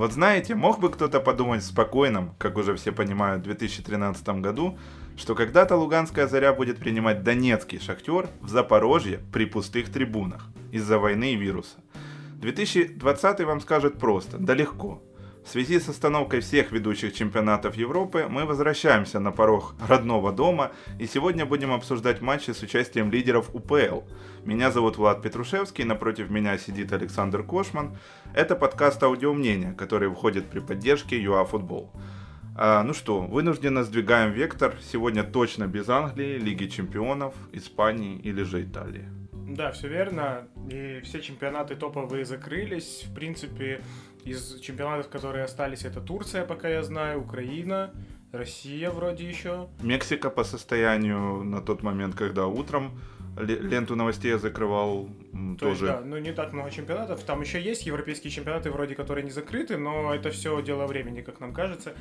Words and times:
Вот 0.00 0.12
знаете, 0.14 0.54
мог 0.54 0.80
бы 0.80 0.88
кто-то 0.90 1.20
подумать 1.20 1.60
в 1.60 1.66
спокойном, 1.66 2.34
как 2.38 2.56
уже 2.56 2.74
все 2.74 2.90
понимают, 2.90 3.42
2013 3.42 4.40
году, 4.40 4.78
что 5.18 5.34
когда-то 5.34 5.76
Луганская 5.76 6.26
Заря 6.26 6.54
будет 6.54 6.78
принимать 6.78 7.22
Донецкий 7.22 7.78
Шахтер 7.78 8.30
в 8.40 8.48
Запорожье 8.48 9.20
при 9.30 9.44
пустых 9.44 9.92
трибунах 9.92 10.46
из-за 10.72 10.98
войны 10.98 11.34
и 11.34 11.36
вируса. 11.36 11.76
2020 12.36 13.40
вам 13.40 13.60
скажет 13.60 13.98
просто, 13.98 14.38
да 14.38 14.54
легко. 14.54 15.02
В 15.44 15.48
связи 15.48 15.80
с 15.80 15.88
остановкой 15.88 16.40
всех 16.40 16.70
ведущих 16.70 17.12
чемпионатов 17.14 17.74
Европы 17.74 18.26
мы 18.28 18.44
возвращаемся 18.44 19.20
на 19.20 19.32
порог 19.32 19.74
родного 19.88 20.32
дома 20.32 20.70
и 20.98 21.06
сегодня 21.06 21.46
будем 21.46 21.72
обсуждать 21.72 22.20
матчи 22.20 22.50
с 22.50 22.62
участием 22.62 23.10
лидеров 23.10 23.50
УПЛ. 23.54 24.02
Меня 24.44 24.70
зовут 24.70 24.96
Влад 24.96 25.22
Петрушевский, 25.22 25.84
напротив 25.84 26.30
меня 26.30 26.56
сидит 26.58 26.92
Александр 26.92 27.42
Кошман. 27.42 27.96
Это 28.34 28.54
подкаст 28.54 29.02
«Аудиомнение», 29.02 29.72
который 29.72 30.10
входит 30.10 30.48
при 30.48 30.60
поддержке 30.60 31.20
ЮАФутбол. 31.20 31.90
А, 32.56 32.82
ну 32.82 32.92
что, 32.92 33.20
вынужденно 33.22 33.82
сдвигаем 33.82 34.32
вектор. 34.32 34.74
Сегодня 34.82 35.24
точно 35.24 35.66
без 35.66 35.88
Англии, 35.88 36.38
Лиги 36.38 36.66
Чемпионов, 36.66 37.34
Испании 37.52 38.18
или 38.18 38.42
же 38.42 38.62
Италии. 38.62 39.19
Да, 39.50 39.72
все 39.72 39.88
верно. 39.88 40.46
И 40.70 41.00
все 41.02 41.20
чемпионаты 41.20 41.74
топовые 41.74 42.24
закрылись. 42.24 43.04
В 43.04 43.14
принципе, 43.14 43.80
из 44.24 44.60
чемпионатов, 44.60 45.08
которые 45.10 45.44
остались, 45.44 45.84
это 45.84 46.00
Турция, 46.00 46.44
пока 46.44 46.68
я 46.68 46.82
знаю, 46.84 47.20
Украина, 47.20 47.92
Россия 48.30 48.90
вроде 48.90 49.28
еще. 49.28 49.68
Мексика 49.82 50.30
по 50.30 50.44
состоянию 50.44 51.42
на 51.42 51.60
тот 51.60 51.82
момент, 51.82 52.14
когда 52.14 52.46
утром 52.46 53.00
ленту 53.36 53.96
новостей 53.96 54.30
я 54.30 54.38
закрывал 54.38 55.08
То 55.58 55.66
тоже. 55.66 55.86
Есть, 55.86 55.98
да, 55.98 56.00
ну 56.04 56.18
не 56.18 56.32
так 56.32 56.52
много 56.52 56.70
чемпионатов. 56.70 57.22
Там 57.24 57.40
еще 57.40 57.60
есть 57.60 57.86
европейские 57.86 58.30
чемпионаты, 58.30 58.70
вроде 58.70 58.94
которые 58.94 59.24
не 59.24 59.30
закрыты, 59.30 59.76
но 59.76 60.14
это 60.14 60.30
все 60.30 60.60
дело 60.62 60.86
времени, 60.86 61.20
как 61.20 61.40
нам 61.40 61.52
кажется, 61.52 61.94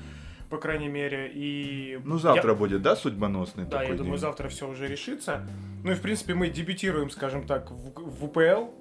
по 0.50 0.58
крайней 0.58 0.90
мере. 0.90 1.32
И 1.34 2.00
ну 2.04 2.18
завтра 2.18 2.52
я... 2.52 2.56
будет, 2.56 2.82
да, 2.82 2.96
судьбоносный? 2.96 3.66
Да, 3.66 3.84
я 3.84 3.94
думаю, 3.94 4.18
завтра 4.18 4.50
все 4.50 4.68
уже 4.68 4.88
решится. 4.88 5.48
Ну 5.84 5.92
и 5.92 5.96
в 5.96 6.02
принципе 6.02 6.34
мы 6.34 6.50
дебютируем, 6.50 7.10
скажем 7.10 7.46
так, 7.46 7.72
в, 7.72 7.94
в 7.96 8.26
УПЛ 8.26 8.72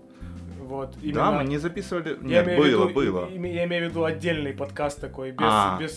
вот, 0.68 0.96
именно... 1.00 1.20
Да, 1.20 1.32
мы 1.32 1.44
не 1.44 1.56
записывали. 1.56 2.18
Я 2.22 2.44
Нет, 2.44 2.58
было, 2.58 2.66
виду, 2.66 2.88
было. 2.90 3.30
Я 3.30 3.64
имею 3.64 3.86
в 3.86 3.90
виду 3.90 4.04
отдельный 4.04 4.52
подкаст 4.52 5.00
такой, 5.00 5.30
без, 5.30 5.38
а. 5.40 5.78
без 5.80 5.92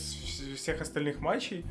всех 0.56 0.80
остальных 0.80 1.20
матчей. 1.20 1.66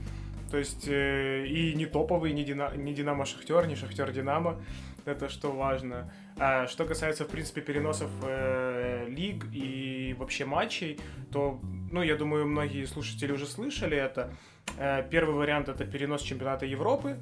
То 0.51 0.59
есть 0.59 0.89
э, 0.89 1.47
и 1.47 1.75
не 1.75 1.87
топовый, 1.87 2.33
не, 2.33 2.45
Дина, 2.45 2.73
не 2.75 2.93
Динамо 2.93 3.25
Шахтер, 3.25 3.67
не 3.67 3.77
Шахтер 3.77 4.11
Динамо. 4.13 4.61
Это 5.05 5.29
что 5.29 5.51
важно. 5.53 6.13
А 6.39 6.67
что 6.67 6.85
касается, 6.85 7.25
в 7.25 7.29
принципе, 7.29 7.61
переносов 7.61 8.11
э, 8.23 9.07
лиг 9.09 9.45
и 9.53 10.15
вообще 10.19 10.45
матчей, 10.45 10.99
то, 11.33 11.61
ну, 11.91 12.03
я 12.03 12.17
думаю, 12.17 12.47
многие 12.47 12.85
слушатели 12.87 13.33
уже 13.33 13.47
слышали 13.47 13.97
это. 13.97 14.33
Э, 14.77 15.07
первый 15.09 15.35
вариант 15.35 15.69
это 15.69 15.85
перенос 15.85 16.23
чемпионата 16.23 16.67
Европы 16.67 17.17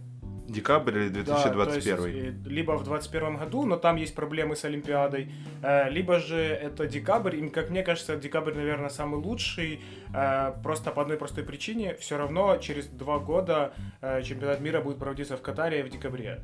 Декабрь 0.49 0.97
или 0.99 1.09
2021? 1.09 1.97
Да, 1.97 2.09
есть, 2.09 2.47
либо 2.47 2.73
в 2.73 2.85
2021 2.85 3.37
году, 3.37 3.67
но 3.67 3.77
там 3.77 3.97
есть 3.97 4.15
проблемы 4.15 4.57
с 4.57 4.65
Олимпиадой, 4.65 5.31
э, 5.63 5.91
либо 5.91 6.19
же 6.19 6.37
это 6.37 6.87
декабрь, 6.87 7.37
и, 7.37 7.49
как 7.51 7.71
мне 7.71 7.83
кажется, 7.83 8.17
декабрь, 8.17 8.55
наверное, 8.55 8.89
самый 8.89 9.21
лучший, 9.21 9.81
э, 10.15 10.53
просто 10.63 10.91
по 10.91 11.03
одной 11.03 11.19
простой 11.19 11.45
причине, 11.45 11.95
все 11.95 12.17
равно 12.17 12.57
через 12.57 12.87
два 12.87 13.19
года 13.19 13.73
э, 14.01 14.23
чемпионат 14.23 14.61
мира 14.61 14.81
будет 14.81 14.99
проводиться 14.99 15.37
в 15.37 15.43
Катаре 15.43 15.85
в 15.85 15.91
декабре. 15.91 16.41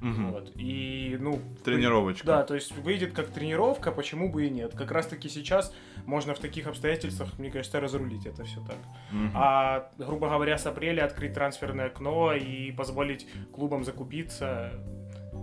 Угу. 0.00 0.30
Вот. 0.30 0.52
И, 0.54 1.16
ну... 1.18 1.40
Тренировочка. 1.64 2.26
Да, 2.26 2.42
то 2.44 2.54
есть 2.54 2.76
выйдет 2.76 3.12
как 3.12 3.28
тренировка, 3.28 3.90
почему 3.90 4.30
бы 4.30 4.46
и 4.46 4.50
нет. 4.50 4.74
Как 4.74 4.90
раз 4.90 5.06
таки 5.06 5.28
сейчас 5.28 5.74
можно 6.06 6.34
в 6.34 6.38
таких 6.38 6.66
обстоятельствах, 6.66 7.38
мне 7.38 7.50
кажется, 7.50 7.80
разрулить 7.80 8.26
это 8.26 8.44
все 8.44 8.60
так. 8.64 8.78
Угу. 9.12 9.30
А, 9.34 9.90
грубо 9.98 10.28
говоря, 10.28 10.56
с 10.58 10.66
апреля 10.66 11.04
открыть 11.04 11.34
трансферное 11.34 11.86
окно 11.86 12.32
и 12.32 12.72
позволить 12.72 13.26
клубам 13.52 13.84
закупиться. 13.84 14.72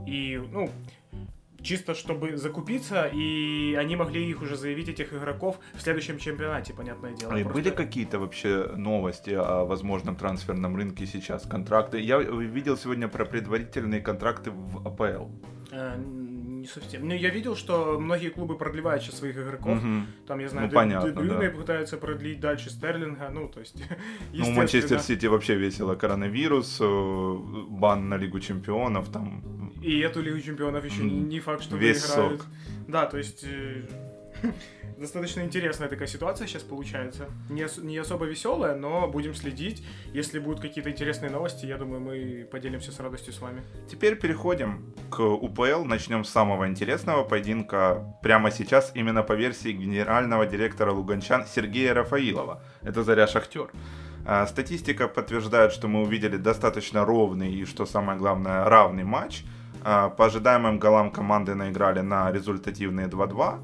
И, 0.08 0.42
ну, 0.52 0.70
чисто 1.66 1.96
чтобы 1.96 2.38
закупиться, 2.38 3.09
и 3.12 3.76
они 3.78 3.96
могли 3.96 4.30
их 4.30 4.42
уже 4.42 4.56
заявить, 4.56 4.88
этих 4.88 5.14
игроков, 5.14 5.59
в 5.74 5.81
следующем 5.81 6.18
чемпионате, 6.18 6.74
понятное 6.74 7.14
дело. 7.14 7.34
А 7.34 7.36
Просто... 7.36 7.53
были 7.53 7.70
какие-то 7.72 8.20
вообще 8.20 8.72
новости 8.76 9.31
о 9.31 9.66
возможном 9.66 10.16
трансферном 10.16 10.76
рынке 10.78 11.06
сейчас? 11.06 11.46
Контракты? 11.46 12.00
Я 12.00 12.20
видел 12.20 12.78
сегодня 12.78 13.08
про 13.08 13.26
предварительные 13.26 14.02
контракты 14.02 14.52
в 14.52 14.88
АПЛ. 14.88 15.28
Э, 15.72 15.96
не 16.66 16.72
совсем. 16.72 17.08
Ну, 17.08 17.14
я 17.14 17.30
видел, 17.30 17.56
что 17.56 18.00
многие 18.00 18.30
клубы 18.30 18.58
продлевают 18.58 19.03
сейчас 19.03 19.20
своих 19.20 19.38
игроков. 19.38 19.78
Угу. 19.78 20.06
Там, 20.28 20.40
я 20.40 20.50
знаю, 20.50 20.68
ну, 20.68 20.74
понятно, 20.74 21.12
да. 21.12 21.50
пытаются 21.50 21.98
продлить 21.98 22.40
дальше 22.40 22.70
Стерлинга. 22.70 23.30
Ну, 23.30 23.48
то 23.48 23.59
есть, 23.59 23.76
Ну, 24.34 24.52
Манчестер 24.52 25.00
Сити 25.00 25.28
вообще 25.28 25.56
весело. 25.56 25.96
Коронавирус, 25.96 26.80
э, 26.81 27.38
бан 27.70 28.09
на 28.09 28.18
Лигу 28.18 28.40
Чемпионов, 28.40 29.09
там 29.09 29.44
и 29.81 30.00
эту 30.00 30.22
Лигу 30.22 30.40
Чемпионов 30.42 30.84
еще 30.84 31.03
не, 31.03 31.20
не 31.20 31.40
факт, 31.40 31.62
что 31.62 31.78
Весь 31.78 32.02
выиграют. 32.08 32.42
Сок. 32.42 32.50
Да, 32.88 33.06
то 33.06 33.18
есть 33.18 33.44
э, 33.44 33.88
достаточно 34.98 35.42
интересная 35.42 35.88
такая 35.88 36.08
ситуация 36.08 36.48
сейчас 36.48 36.64
получается. 36.64 37.28
Не, 37.50 37.66
не 37.82 37.98
особо 37.98 38.26
веселая, 38.26 38.76
но 38.76 39.08
будем 39.08 39.34
следить. 39.36 39.86
Если 40.14 40.40
будут 40.40 40.62
какие-то 40.62 40.90
интересные 40.90 41.32
новости, 41.32 41.66
я 41.66 41.78
думаю, 41.78 42.02
мы 42.02 42.48
поделимся 42.52 42.92
с 42.92 43.00
радостью 43.00 43.34
с 43.34 43.42
вами. 43.42 43.64
Теперь 43.90 44.16
переходим 44.16 44.94
к 45.10 45.20
УПЛ. 45.20 45.84
Начнем 45.86 46.24
с 46.24 46.30
самого 46.30 46.68
интересного 46.68 47.24
поединка 47.24 48.18
прямо 48.22 48.52
сейчас, 48.52 48.92
именно 48.96 49.24
по 49.24 49.34
версии 49.34 49.72
генерального 49.72 50.46
директора 50.46 50.92
Луганчан 50.92 51.46
Сергея 51.46 51.94
Рафаилова. 51.94 52.64
Это 52.82 53.04
Заря 53.04 53.28
Шахтер. 53.28 53.72
А, 54.26 54.48
статистика 54.48 55.08
подтверждает, 55.08 55.72
что 55.72 55.88
мы 55.88 56.02
увидели 56.02 56.38
достаточно 56.38 57.06
ровный 57.06 57.54
и, 57.54 57.66
что 57.66 57.86
самое 57.86 58.18
главное, 58.18 58.66
равный 58.66 59.04
матч– 59.04 59.44
а, 59.88 60.10
по 60.10 60.26
ожидаемым 60.26 60.80
голам 60.80 61.12
команды 61.12 61.54
наиграли 61.54 62.00
на 62.00 62.32
результативные 62.32 63.06
2-2. 63.06 63.60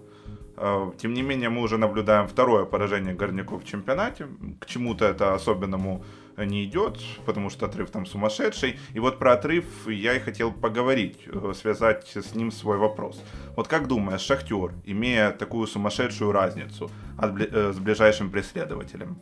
А, 0.63 0.91
тем 0.97 1.13
не 1.13 1.23
менее, 1.23 1.49
мы 1.49 1.61
уже 1.63 1.79
наблюдаем 1.79 2.27
второе 2.27 2.65
поражение 2.65 3.15
горняков 3.15 3.63
в 3.63 3.67
чемпионате. 3.67 4.27
К 4.59 4.67
чему-то 4.67 5.05
это 5.05 5.33
особенному 5.33 6.05
не 6.37 6.65
идет, 6.65 6.99
потому 7.25 7.49
что 7.49 7.65
отрыв 7.65 7.89
там 7.89 8.05
сумасшедший. 8.05 8.79
И 8.93 8.99
вот 8.99 9.17
про 9.17 9.33
отрыв 9.33 9.65
я 9.87 10.15
и 10.15 10.19
хотел 10.19 10.51
поговорить, 10.51 11.17
э, 11.25 11.53
связать 11.55 12.15
с 12.15 12.35
ним 12.35 12.51
свой 12.51 12.77
вопрос. 12.77 13.23
Вот 13.55 13.67
как 13.67 13.87
думаешь, 13.87 14.21
Шахтер, 14.21 14.71
имея 14.85 15.31
такую 15.31 15.65
сумасшедшую 15.65 16.31
разницу 16.31 16.91
э, 17.19 17.73
с 17.73 17.79
ближайшим 17.79 18.29
преследователем, 18.29 19.17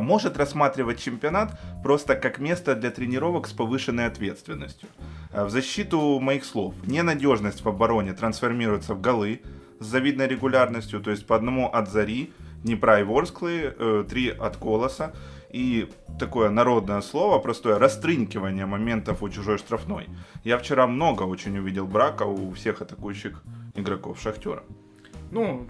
может 0.00 0.36
рассматривать 0.36 1.00
чемпионат 1.00 1.58
просто 1.82 2.14
как 2.14 2.38
место 2.38 2.76
для 2.76 2.92
тренировок 2.92 3.48
с 3.48 3.52
повышенной 3.52 4.06
ответственностью. 4.06 4.88
В 5.32 5.50
защиту 5.50 6.20
моих 6.20 6.44
слов, 6.44 6.72
ненадежность 6.86 7.64
в 7.64 7.68
обороне 7.68 8.12
трансформируется 8.12 8.94
в 8.94 9.00
голы 9.00 9.40
с 9.80 9.86
завидной 9.86 10.28
регулярностью, 10.28 11.00
то 11.00 11.10
есть 11.10 11.26
по 11.26 11.36
одному 11.36 11.68
от 11.68 11.90
Зари, 11.90 12.32
Днепра 12.62 13.00
и 13.00 13.02
Ворсклы, 13.02 13.74
э, 13.78 14.04
три 14.08 14.30
от 14.30 14.56
Колоса, 14.56 15.14
и 15.50 15.88
такое 16.18 16.50
народное 16.50 17.00
слово, 17.00 17.38
простое 17.38 17.78
растрынкивание 17.78 18.66
моментов 18.66 19.22
у 19.22 19.28
чужой 19.28 19.58
штрафной. 19.58 20.08
Я 20.44 20.58
вчера 20.58 20.86
много 20.86 21.22
очень 21.22 21.56
увидел 21.58 21.86
брака 21.86 22.24
у 22.24 22.50
всех 22.52 22.82
атакующих 22.82 23.42
игроков 23.74 24.20
Шахтера. 24.20 24.62
Ну, 25.30 25.66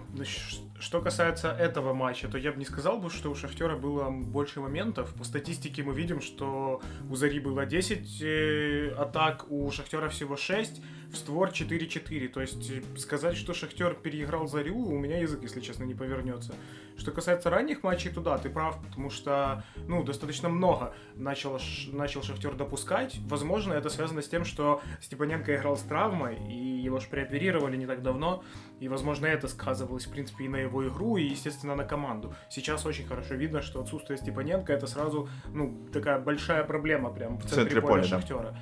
что 0.79 1.01
касается 1.01 1.49
этого 1.49 1.93
матча, 1.93 2.27
то 2.27 2.37
я 2.37 2.51
бы 2.51 2.59
не 2.59 2.65
сказал 2.65 2.99
бы, 2.99 3.09
что 3.09 3.31
у 3.31 3.35
Шахтера 3.35 3.75
было 3.75 4.09
больше 4.09 4.59
моментов. 4.59 5.13
По 5.15 5.23
статистике 5.23 5.83
мы 5.83 5.95
видим, 5.95 6.21
что 6.21 6.81
у 7.09 7.15
Зари 7.15 7.39
было 7.39 7.65
10 7.65 8.21
э, 8.21 8.89
атак, 8.97 9.49
у 9.49 9.71
Шахтера 9.71 10.09
всего 10.09 10.37
6 10.37 10.81
в 11.11 11.17
створ 11.17 11.49
4-4. 11.49 12.27
То 12.29 12.41
есть 12.41 12.69
э, 12.69 12.81
сказать, 12.97 13.37
что 13.37 13.53
Шахтер 13.53 13.93
переиграл 13.95 14.47
Зарю, 14.47 14.77
у 14.77 14.97
меня 14.97 15.19
язык, 15.19 15.41
если 15.43 15.59
честно, 15.61 15.83
не 15.83 15.93
повернется. 15.93 16.53
Что 16.97 17.11
касается 17.11 17.49
ранних 17.49 17.83
матчей, 17.83 18.11
то 18.11 18.21
да, 18.21 18.37
ты 18.37 18.49
прав, 18.49 18.77
потому 18.83 19.09
что, 19.09 19.63
ну, 19.87 20.03
достаточно 20.03 20.49
много 20.49 20.95
начал, 21.15 21.59
начал 21.91 22.23
Шахтер 22.23 22.55
допускать. 22.55 23.19
Возможно, 23.27 23.73
это 23.73 23.89
связано 23.89 24.21
с 24.21 24.27
тем, 24.27 24.45
что 24.45 24.81
Степаненко 25.01 25.55
играл 25.55 25.77
с 25.77 25.81
травмой, 25.81 26.37
и 26.49 26.81
его 26.81 26.99
же 26.99 27.07
прооперировали 27.07 27.77
не 27.77 27.85
так 27.85 28.01
давно, 28.01 28.43
и, 28.79 28.87
возможно, 28.87 29.27
это 29.27 29.47
сказывалось, 29.47 30.05
в 30.05 30.11
принципе, 30.11 30.45
и 30.45 30.47
на 30.47 30.57
его 30.57 30.87
игру, 30.87 31.17
и, 31.17 31.23
естественно, 31.23 31.75
на 31.75 31.83
команду. 31.83 32.33
Сейчас 32.49 32.85
очень 32.85 33.05
хорошо 33.05 33.35
видно, 33.35 33.61
что 33.61 33.81
отсутствие 33.81 34.17
Степаненко 34.17 34.73
это 34.73 34.87
сразу, 34.87 35.29
ну, 35.53 35.87
такая 35.93 36.19
большая 36.19 36.63
проблема 36.63 37.11
прям 37.11 37.37
в 37.37 37.41
центре, 37.41 37.49
в 37.49 37.55
центре 37.55 37.81
поля, 37.81 37.91
поля 37.91 38.03
Шахтера. 38.03 38.51
Да. 38.51 38.57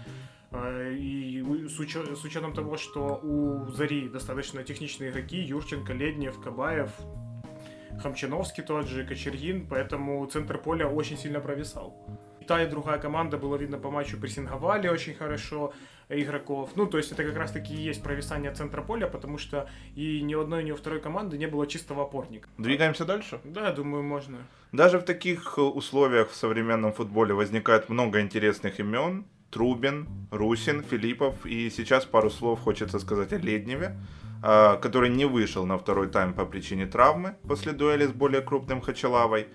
А, 0.57 0.89
и 0.91 1.41
с, 1.67 1.79
учет, 1.79 2.17
с 2.17 2.23
учетом 2.23 2.53
того, 2.53 2.77
что 2.77 3.19
у 3.21 3.69
Зари 3.71 4.07
достаточно 4.07 4.63
техничные 4.63 5.11
игроки, 5.11 5.37
Юрченко, 5.37 5.93
Леднев, 5.93 6.39
Кабаев, 6.41 6.91
Хамчиновский 8.01 8.63
тот 8.63 8.87
же, 8.87 9.05
Кочергин, 9.05 9.67
поэтому 9.67 10.25
центр 10.27 10.57
поля 10.57 10.87
очень 10.87 11.17
сильно 11.17 11.39
провисал. 11.39 11.95
Та 12.47 12.63
и 12.63 12.69
другая 12.69 12.99
команда, 12.99 13.37
было 13.37 13.55
видно 13.55 13.79
по 13.79 13.89
матчу, 13.89 14.17
прессинговали 14.17 14.87
очень 14.87 15.15
хорошо 15.15 15.73
игроков. 16.09 16.69
Ну, 16.75 16.85
то 16.85 16.97
есть 16.97 17.11
это 17.11 17.23
как 17.23 17.35
раз-таки 17.35 17.73
и 17.73 17.81
есть 17.81 18.03
провисание 18.03 18.53
центра 18.53 18.81
поля, 18.83 19.07
потому 19.07 19.39
что 19.39 19.67
и 19.95 20.21
ни 20.21 20.35
у 20.35 20.41
одной, 20.41 20.63
ни 20.63 20.71
у 20.71 20.75
второй 20.75 21.01
команды 21.01 21.37
не 21.37 21.47
было 21.47 21.65
чистого 21.65 22.03
опорника. 22.03 22.47
Двигаемся 22.57 23.03
дальше? 23.03 23.41
Да, 23.43 23.71
думаю, 23.71 24.03
можно. 24.03 24.37
Даже 24.71 24.99
в 24.99 25.03
таких 25.03 25.57
условиях 25.57 26.29
в 26.29 26.35
современном 26.35 26.93
футболе 26.93 27.33
возникает 27.33 27.89
много 27.89 28.21
интересных 28.21 28.79
имен. 28.79 29.25
Трубин, 29.51 30.07
Русин, 30.31 30.83
Филиппов. 30.83 31.45
И 31.45 31.69
сейчас 31.69 32.05
пару 32.05 32.29
слов 32.29 32.59
хочется 32.61 32.99
сказать 32.99 33.33
о 33.33 33.37
Ледневе, 33.37 33.97
а, 34.43 34.77
который 34.77 35.09
не 35.09 35.25
вышел 35.25 35.65
на 35.65 35.77
второй 35.77 36.07
тайм 36.07 36.33
по 36.33 36.45
причине 36.45 36.85
травмы 36.85 37.35
после 37.47 37.71
дуэли 37.71 38.07
с 38.07 38.11
более 38.11 38.41
крупным 38.41 38.81
Хачалавой. 38.81 39.47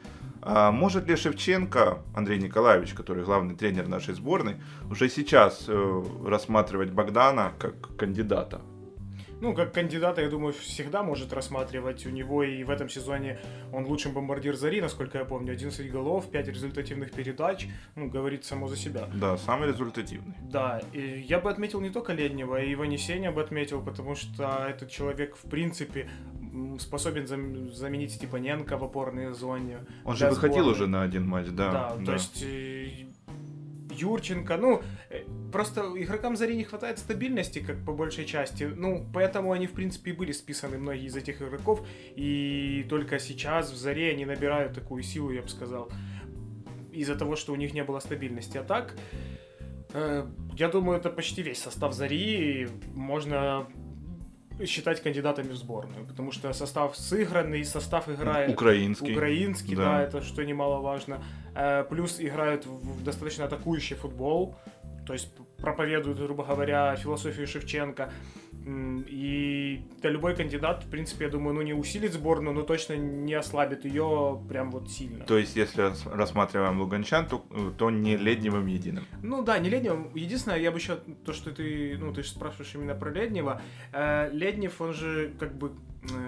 А 0.43 0.71
может 0.71 1.07
ли 1.07 1.17
Шевченко, 1.17 1.99
Андрей 2.15 2.39
Николаевич, 2.39 2.95
который 2.95 3.25
главный 3.25 3.55
тренер 3.55 3.89
нашей 3.89 4.15
сборной, 4.15 4.57
уже 4.91 5.11
сейчас 5.11 5.67
э, 5.69 6.05
рассматривать 6.25 6.91
Богдана 6.91 7.53
как 7.59 7.97
кандидата 7.97 8.63
ну, 9.41 9.55
как 9.55 9.73
кандидата, 9.73 10.21
я 10.21 10.29
думаю, 10.29 10.53
всегда 10.53 11.03
может 11.03 11.33
рассматривать. 11.33 12.07
У 12.07 12.11
него 12.11 12.43
и 12.43 12.63
в 12.65 12.71
этом 12.71 12.89
сезоне 12.89 13.39
он 13.73 13.87
лучший 13.87 14.13
бомбардир 14.13 14.57
Зари, 14.57 14.81
насколько 14.81 15.19
я 15.19 15.25
помню. 15.25 15.53
11 15.53 15.91
голов, 15.91 16.31
5 16.31 16.49
результативных 16.49 17.11
передач. 17.11 17.67
Ну, 17.97 18.09
говорит 18.09 18.45
само 18.45 18.69
за 18.69 18.77
себя. 18.77 19.09
Да, 19.15 19.37
самый 19.39 19.69
результативный. 19.69 20.35
Да, 20.43 20.81
и 20.93 21.25
я 21.27 21.41
бы 21.41 21.51
отметил 21.51 21.81
не 21.81 21.91
только 21.91 22.13
Леднева, 22.13 22.63
и 22.63 22.75
Ванесеня 22.75 23.33
бы 23.33 23.41
отметил, 23.41 23.83
потому 23.83 24.15
что 24.15 24.67
этот 24.69 24.91
человек, 24.91 25.37
в 25.37 25.49
принципе, 25.49 26.09
способен 26.79 27.27
заменить 27.27 28.13
Степаненко 28.13 28.77
в 28.77 28.85
опорной 28.85 29.33
зоне. 29.33 29.79
Он 30.05 30.17
же 30.17 30.29
выходил 30.29 30.69
уже 30.69 30.87
на 30.87 31.03
один 31.03 31.27
матч, 31.27 31.47
да. 31.49 31.71
Да, 31.71 31.97
да. 31.97 32.05
то 32.05 32.13
есть 32.13 32.45
Юрченко. 33.91 34.57
Ну, 34.57 34.83
э, 35.11 35.25
просто 35.53 35.83
игрокам 35.97 36.37
Зари 36.37 36.57
не 36.57 36.65
хватает 36.65 36.99
стабильности, 36.99 37.61
как 37.61 37.85
по 37.85 37.93
большей 37.93 38.25
части. 38.25 38.65
Ну, 38.65 39.07
поэтому 39.13 39.53
они, 39.53 39.67
в 39.67 39.73
принципе, 39.73 40.11
и 40.11 40.15
были 40.15 40.33
списаны 40.33 40.79
многие 40.79 41.07
из 41.07 41.17
этих 41.17 41.43
игроков. 41.43 41.87
И 42.17 42.87
только 42.89 43.19
сейчас 43.19 43.71
в 43.71 43.77
Заре 43.77 44.11
они 44.11 44.25
набирают 44.25 44.75
такую 44.75 45.03
силу, 45.03 45.31
я 45.31 45.43
бы 45.43 45.49
сказал, 45.49 45.91
из-за 46.93 47.17
того, 47.17 47.37
что 47.37 47.53
у 47.53 47.57
них 47.57 47.75
не 47.75 47.85
было 47.85 48.01
стабильности. 48.01 48.59
А 48.59 48.65
так, 48.65 48.97
э, 49.93 50.27
я 50.57 50.69
думаю, 50.69 50.99
это 50.99 51.11
почти 51.11 51.43
весь 51.43 51.63
состав 51.63 51.95
Зари. 51.95 52.69
Можно 52.95 53.67
считать 54.67 55.03
кандидатами 55.03 55.49
в 55.49 55.57
сборную, 55.57 56.07
потому 56.07 56.33
что 56.33 56.53
состав 56.53 56.97
сыгранный, 56.97 57.65
состав 57.65 58.09
играет 58.09 58.51
украинский, 58.51 59.13
украинский, 59.13 59.77
да, 59.77 59.85
да 59.85 60.03
это 60.03 60.23
что 60.23 60.45
немаловажно. 60.45 61.23
Э, 61.55 61.85
плюс 61.89 62.21
играют 62.21 62.67
в 62.67 63.05
достаточно 63.05 63.45
атакующий 63.45 63.97
футбол, 63.97 64.57
то 65.07 65.13
есть 65.13 65.29
проповедуют, 65.59 66.19
грубо 66.19 66.45
говоря, 66.45 66.95
философию 66.97 67.47
Шевченко. 67.47 68.13
И 68.67 69.83
да, 70.03 70.09
любой 70.11 70.37
кандидат, 70.37 70.85
в 70.85 70.91
принципе, 70.91 71.25
я 71.27 71.31
думаю, 71.31 71.55
ну 71.55 71.63
не 71.63 71.73
усилит 71.73 72.13
сборную, 72.13 72.55
но 72.55 72.63
точно 72.63 72.95
не 72.95 73.35
ослабит 73.35 73.85
ее 73.85 74.41
прям 74.49 74.71
вот 74.71 74.91
сильно. 74.91 75.25
То 75.25 75.39
есть, 75.39 75.57
если 75.57 75.93
рассматриваем 76.13 76.81
Луганчан, 76.81 77.27
то, 77.27 77.45
то 77.79 77.91
не 77.91 78.17
Ледневым 78.17 78.67
единым. 78.67 79.05
Ну 79.23 79.43
да, 79.43 79.59
не 79.59 79.71
Ледневым. 79.71 80.11
Единственное, 80.15 80.59
я 80.59 80.71
бы 80.71 80.79
еще 80.79 80.97
то, 81.25 81.33
что 81.33 81.51
ты, 81.51 81.97
ну 81.99 82.13
ты 82.13 82.23
же 82.23 82.31
спрашиваешь 82.31 82.75
именно 82.75 82.95
про 82.95 83.11
Леднева. 83.11 83.63
Э, 83.93 84.31
Леднев, 84.33 84.81
он 84.81 84.93
же 84.93 85.33
как 85.39 85.57
бы 85.57 85.73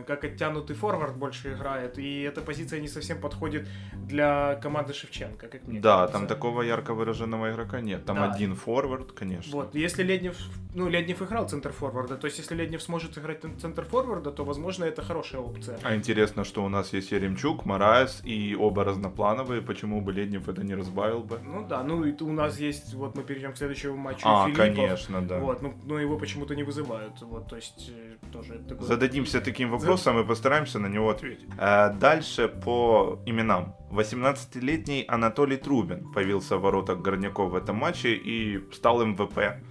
как 0.06 0.24
оттянутый 0.24 0.76
форвард 0.76 1.16
больше 1.16 1.52
играет, 1.54 1.98
и 1.98 2.22
эта 2.22 2.40
позиция 2.40 2.80
не 2.80 2.88
совсем 2.88 3.20
подходит 3.20 3.68
для 3.94 4.56
команды 4.56 4.92
Шевченко, 4.92 5.48
как 5.48 5.66
мне 5.66 5.80
Да, 5.80 6.00
кажется. 6.00 6.18
там 6.18 6.26
такого 6.26 6.62
ярко 6.62 6.94
выраженного 6.94 7.50
игрока 7.50 7.80
нет. 7.80 8.04
Там 8.04 8.16
да. 8.16 8.32
один 8.32 8.54
форвард, 8.54 9.12
конечно. 9.12 9.52
Вот, 9.52 9.74
если 9.74 10.02
Леднев, 10.02 10.36
ну, 10.74 10.88
Леднев 10.88 11.22
играл 11.22 11.48
центр 11.48 11.72
форварда, 11.72 12.16
то 12.16 12.26
есть 12.26 12.38
если 12.38 12.54
Леднев 12.54 12.82
сможет 12.82 13.16
играть 13.18 13.40
центр 13.60 13.84
форварда, 13.84 14.30
то, 14.30 14.44
возможно, 14.44 14.84
это 14.84 15.02
хорошая 15.02 15.40
опция. 15.40 15.78
А 15.82 15.94
интересно, 15.94 16.44
что 16.44 16.64
у 16.64 16.68
нас 16.68 16.92
есть 16.92 17.12
Еремчук, 17.12 17.64
Мараес 17.64 18.20
и 18.24 18.54
оба 18.58 18.84
разноплановые, 18.84 19.62
почему 19.62 20.00
бы 20.00 20.12
Леднев 20.12 20.48
это 20.48 20.62
не 20.62 20.74
разбавил 20.74 21.22
бы? 21.22 21.38
Ну 21.42 21.66
да, 21.66 21.82
ну 21.82 22.04
и 22.04 22.22
у 22.22 22.32
нас 22.32 22.58
есть, 22.60 22.94
вот 22.94 23.16
мы 23.16 23.22
перейдем 23.22 23.52
к 23.52 23.56
следующему 23.56 23.96
матчу 23.96 24.22
А, 24.24 24.44
Филиппов, 24.46 24.66
конечно, 24.66 25.22
да. 25.22 25.38
Вот, 25.38 25.62
ну, 25.62 25.74
но 25.84 25.98
его 25.98 26.18
почему-то 26.18 26.54
не 26.54 26.62
вызывают, 26.62 27.20
вот, 27.22 27.48
то 27.48 27.56
есть 27.56 27.90
э, 27.90 28.16
тоже... 28.32 28.58
Такой... 28.68 28.86
Зададимся 28.86 29.40
таким 29.40 29.61
вопросом 29.70 30.18
и 30.20 30.24
постараемся 30.24 30.78
на 30.78 30.86
него 30.86 31.10
ответить. 31.10 31.48
А 31.58 31.90
дальше 31.90 32.48
по 32.48 33.20
именам. 33.26 33.74
18-летний 33.90 35.04
Анатолий 35.08 35.56
Трубин 35.56 36.12
появился 36.12 36.56
в 36.56 36.62
воротах 36.62 36.98
Горняков 36.98 37.52
в 37.52 37.54
этом 37.54 37.76
матче 37.76 38.14
и 38.14 38.60
стал 38.72 39.04
МВП. 39.04 39.62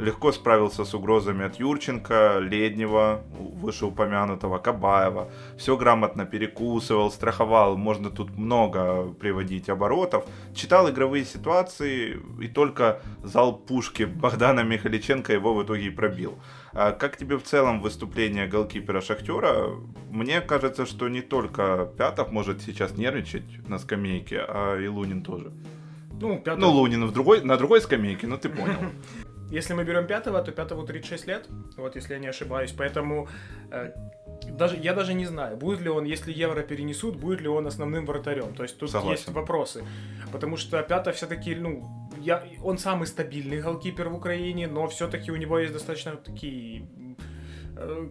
Легко 0.00 0.32
справился 0.32 0.84
с 0.84 0.94
угрозами 0.94 1.44
от 1.44 1.56
Юрченко, 1.56 2.38
Леднева, 2.40 3.22
вышеупомянутого, 3.38 4.58
Кабаева. 4.58 5.30
Все 5.58 5.76
грамотно 5.76 6.24
перекусывал, 6.24 7.10
страховал. 7.10 7.76
Можно 7.76 8.10
тут 8.10 8.36
много 8.38 9.12
приводить 9.20 9.68
оборотов. 9.68 10.24
Читал 10.54 10.88
игровые 10.88 11.26
ситуации 11.26 12.18
и 12.40 12.48
только 12.48 13.02
зал 13.22 13.58
пушки 13.58 14.04
Богдана 14.04 14.60
Михаличенко 14.60 15.34
его 15.34 15.54
в 15.54 15.64
итоге 15.64 15.90
пробил. 15.90 16.38
А 16.72 16.92
как 16.92 17.16
тебе 17.16 17.36
в 17.36 17.42
целом 17.42 17.80
выступление 17.80 18.46
голкипера 18.46 19.00
Шахтера? 19.00 19.70
Мне 20.10 20.40
кажется, 20.40 20.86
что 20.86 21.08
не 21.08 21.20
только 21.20 21.90
Пятов 21.98 22.30
может 22.30 22.62
сейчас 22.62 22.96
нервничать 22.96 23.68
на 23.68 23.78
скамейке, 23.78 24.44
а 24.46 24.76
и 24.78 24.86
Лунин 24.86 25.22
тоже. 25.22 25.50
Ну, 26.20 26.38
Пятов... 26.38 26.60
ну 26.60 26.70
Лунин 26.70 27.06
в 27.06 27.12
другой, 27.12 27.42
на 27.42 27.56
другой 27.56 27.80
скамейке, 27.80 28.26
ну 28.26 28.38
ты 28.38 28.48
понял. 28.48 28.78
Если 29.50 29.74
мы 29.74 29.82
берем 29.82 30.06
пятого, 30.06 30.40
то 30.42 30.52
пятому 30.52 30.86
36 30.86 31.26
лет, 31.26 31.48
вот 31.76 31.96
если 31.96 32.14
я 32.14 32.20
не 32.20 32.28
ошибаюсь. 32.28 32.70
Поэтому 32.70 33.28
э, 33.72 33.90
даже, 34.48 34.76
я 34.76 34.94
даже 34.94 35.12
не 35.12 35.26
знаю, 35.26 35.56
будет 35.56 35.80
ли 35.80 35.88
он, 35.88 36.04
если 36.04 36.32
евро 36.32 36.62
перенесут, 36.62 37.16
будет 37.16 37.40
ли 37.40 37.48
он 37.48 37.66
основным 37.66 38.06
вратарем. 38.06 38.54
То 38.54 38.62
есть 38.62 38.78
тут 38.78 38.92
Согласен. 38.92 39.16
есть 39.16 39.28
вопросы. 39.28 39.84
Потому 40.30 40.56
что 40.56 40.80
Пятов 40.82 41.16
все-таки, 41.16 41.56
ну, 41.56 42.09
я, 42.20 42.44
он 42.62 42.78
самый 42.78 43.06
стабильный 43.06 43.60
голкипер 43.60 44.08
в 44.08 44.14
Украине, 44.14 44.66
но 44.66 44.86
все-таки 44.88 45.30
у 45.30 45.36
него 45.36 45.58
есть 45.58 45.72
достаточно 45.72 46.16
такие 46.16 46.86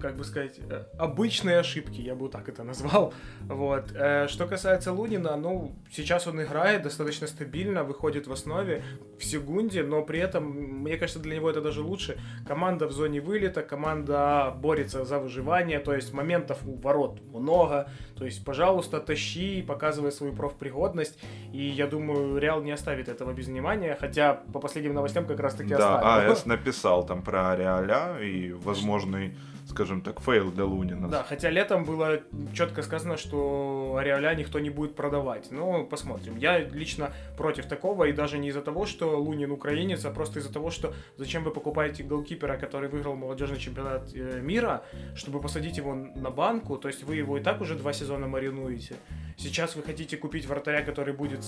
как 0.02 0.16
бы 0.16 0.24
сказать, 0.24 0.60
э, 0.70 0.84
обычные 0.98 1.60
ошибки, 1.60 2.02
я 2.02 2.16
бы 2.16 2.22
вот 2.22 2.32
так 2.32 2.50
это 2.50 2.64
назвал. 2.64 3.14
Вот. 3.42 3.92
Э, 3.96 4.28
что 4.28 4.48
касается 4.48 4.94
Лунина, 4.94 5.36
ну, 5.36 5.76
сейчас 5.92 6.28
он 6.28 6.42
играет 6.42 6.84
достаточно 6.84 7.28
стабильно, 7.28 7.84
выходит 7.84 8.28
в 8.28 8.32
основе 8.32 8.84
в 9.20 9.24
секунде, 9.24 9.84
но 9.84 10.02
при 10.02 10.20
этом, 10.20 10.44
мне 10.84 10.98
кажется, 10.98 11.20
для 11.20 11.36
него 11.36 11.50
это 11.50 11.62
даже 11.62 11.82
лучше. 11.82 12.18
Команда 12.48 12.88
в 12.88 12.92
зоне 12.92 13.22
вылета, 13.22 13.62
команда 13.62 14.54
борется 14.56 15.06
за 15.06 15.20
выживание, 15.20 15.80
то 15.80 15.94
есть 15.94 16.14
моментов 16.14 16.60
у 16.66 16.76
ворот 16.76 17.20
много, 17.34 17.90
то 18.16 18.26
есть, 18.26 18.44
пожалуйста, 18.46 19.00
тащи, 19.00 19.62
показывай 19.62 20.12
свою 20.12 20.34
профпригодность, 20.34 21.20
и 21.54 21.62
я 21.62 21.88
думаю, 21.88 22.38
Реал 22.38 22.62
не 22.62 22.72
оставит 22.72 23.10
этого 23.10 23.34
без 23.34 23.48
внимания, 23.48 23.98
хотя 24.00 24.34
по 24.54 24.60
последним 24.60 24.94
новостям 24.94 25.26
как 25.26 25.40
раз-таки 25.40 25.70
да, 25.70 25.98
оставил. 25.98 26.00
Да, 26.30 26.32
AS 26.32 26.46
написал 26.46 27.06
там 27.06 27.22
про 27.22 27.56
Ареоля 27.56 28.20
и 28.20 28.52
возможный 28.52 29.36
скажем 29.70 30.02
так, 30.02 30.20
фейл 30.20 30.52
для 30.52 30.66
Лунина. 30.66 31.08
Да, 31.08 31.24
хотя 31.24 31.50
летом 31.50 31.86
было 31.86 32.20
четко 32.54 32.82
сказано, 32.82 33.18
что 33.18 33.96
Ареоля 34.00 34.34
никто 34.34 34.60
не 34.60 34.70
будет 34.70 34.96
продавать. 34.96 35.52
Ну, 35.52 35.86
посмотрим. 35.86 36.38
Я 36.38 36.60
лично 36.60 37.14
против 37.38 37.66
такого, 37.66 38.06
и 38.06 38.12
даже 38.12 38.38
не 38.38 38.50
из-за 38.50 38.62
того, 38.62 38.86
что 38.86 39.20
Лунин 39.20 39.52
украинец, 39.52 40.06
а 40.06 40.12
просто 40.12 40.40
из-за 40.40 40.52
того, 40.52 40.72
что 40.72 40.94
зачем 41.18 41.44
вы 41.44 41.52
покупаете 41.52 42.04
голкипера, 42.04 42.58
который 42.58 42.90
выиграл 42.90 43.16
молодежный 43.16 43.60
чемпионат 43.60 44.10
э, 44.14 44.42
мира, 44.42 44.84
чтобы 45.16 45.40
посадить 45.40 45.78
его 45.78 45.94
на 45.94 46.32
банку, 46.32 46.78
то 46.78 46.88
есть 46.88 47.04
вы 47.04 47.18
его 47.18 47.38
и 47.38 47.42
так 47.42 47.62
уже 47.62 47.76
два 47.76 47.94
сезона 47.94 48.28
маринуете. 48.28 48.96
Сейчас 49.38 49.76
вы 49.76 49.84
хотите 49.84 50.18
купить 50.18 50.46
вратаря, 50.48 50.82
который 50.82 51.14
будет 51.14 51.44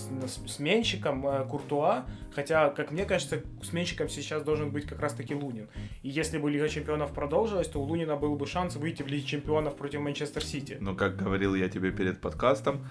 сменщиком 0.48 1.28
э, 1.28 1.46
Куртуа, 1.46 2.06
хотя, 2.34 2.70
как 2.70 2.92
мне 2.92 3.06
кажется, 3.06 3.42
сменщиком 3.64 4.08
сейчас 4.10 4.44
должен 4.44 4.72
быть 4.72 4.86
как 4.86 5.00
раз-таки 5.00 5.36
Лунин. 5.36 5.68
И 6.04 6.10
если 6.10 6.38
бы 6.38 6.50
Лига 6.50 6.70
Чемпионов 6.70 7.14
продолжилась, 7.14 7.68
то 7.68 7.80
у 7.82 7.84
Лунина 7.84 8.11
был 8.16 8.36
бы 8.36 8.48
шанс 8.48 8.76
выйти 8.76 9.04
в 9.04 9.08
Лиге 9.08 9.26
Чемпионов 9.26 9.76
против 9.76 10.02
Манчестер 10.02 10.44
Сити. 10.44 10.78
Но, 10.80 10.96
как 10.96 11.16
говорил 11.16 11.56
я 11.56 11.70
тебе 11.70 11.92
перед 11.92 12.22
подкастом, 12.22 12.86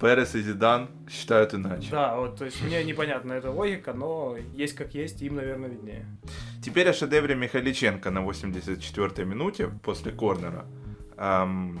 Перес 0.00 0.34
и 0.34 0.42
Зидан 0.42 0.88
считают 1.10 1.54
иначе. 1.54 1.88
Да, 1.90 2.16
вот, 2.16 2.36
то 2.36 2.44
есть 2.44 2.62
мне 2.62 2.84
непонятна 2.84 3.34
эта 3.34 3.50
логика, 3.50 3.92
но 3.92 4.36
есть 4.52 4.74
как 4.74 4.94
есть, 4.94 5.22
им, 5.22 5.36
наверное, 5.36 5.68
виднее. 5.68 6.06
Теперь 6.62 6.88
о 6.88 6.92
шедевре 6.92 7.34
Михаличенко 7.34 8.10
на 8.10 8.20
84-й 8.20 9.24
минуте 9.24 9.70
после 9.82 10.12
корнера. 10.12 10.64
Эм, 11.16 11.78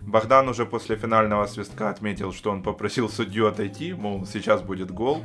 Богдан 0.00 0.48
уже 0.48 0.66
после 0.66 0.96
финального 0.96 1.46
свистка 1.46 1.90
отметил, 1.90 2.32
что 2.32 2.50
он 2.50 2.62
попросил 2.62 3.08
судью 3.08 3.46
отойти, 3.46 3.92
мол, 3.92 4.26
сейчас 4.26 4.62
будет 4.62 4.90
гол. 4.90 5.22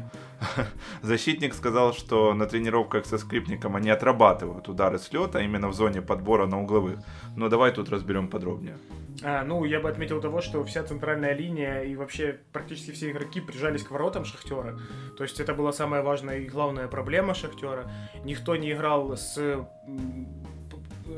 Защитник 1.01 1.53
сказал, 1.53 1.93
что 1.93 2.33
на 2.33 2.45
тренировках 2.45 3.05
со 3.05 3.17
скрипником 3.17 3.75
они 3.75 3.89
отрабатывают 3.89 4.67
удары 4.69 4.97
с 4.97 5.11
лета 5.13 5.39
именно 5.39 5.67
в 5.67 5.73
зоне 5.73 6.01
подбора 6.01 6.47
на 6.47 6.61
угловых. 6.61 6.99
Но 7.35 7.49
давай 7.49 7.71
тут 7.71 7.89
разберем 7.89 8.27
подробнее. 8.27 8.77
А, 9.23 9.43
ну, 9.43 9.65
я 9.65 9.79
бы 9.79 9.89
отметил 9.89 10.19
того, 10.19 10.41
что 10.41 10.63
вся 10.63 10.83
центральная 10.83 11.33
линия 11.33 11.81
и 11.81 11.95
вообще 11.95 12.39
практически 12.51 12.91
все 12.91 13.11
игроки 13.11 13.39
прижались 13.39 13.83
к 13.83 13.91
воротам 13.91 14.25
Шахтера. 14.25 14.79
То 15.17 15.23
есть 15.23 15.39
это 15.39 15.53
была 15.53 15.73
самая 15.73 16.01
важная 16.01 16.39
и 16.39 16.45
главная 16.45 16.87
проблема 16.87 17.33
Шахтера. 17.33 17.91
Никто 18.23 18.55
не 18.55 18.71
играл 18.71 19.15
с 19.15 19.37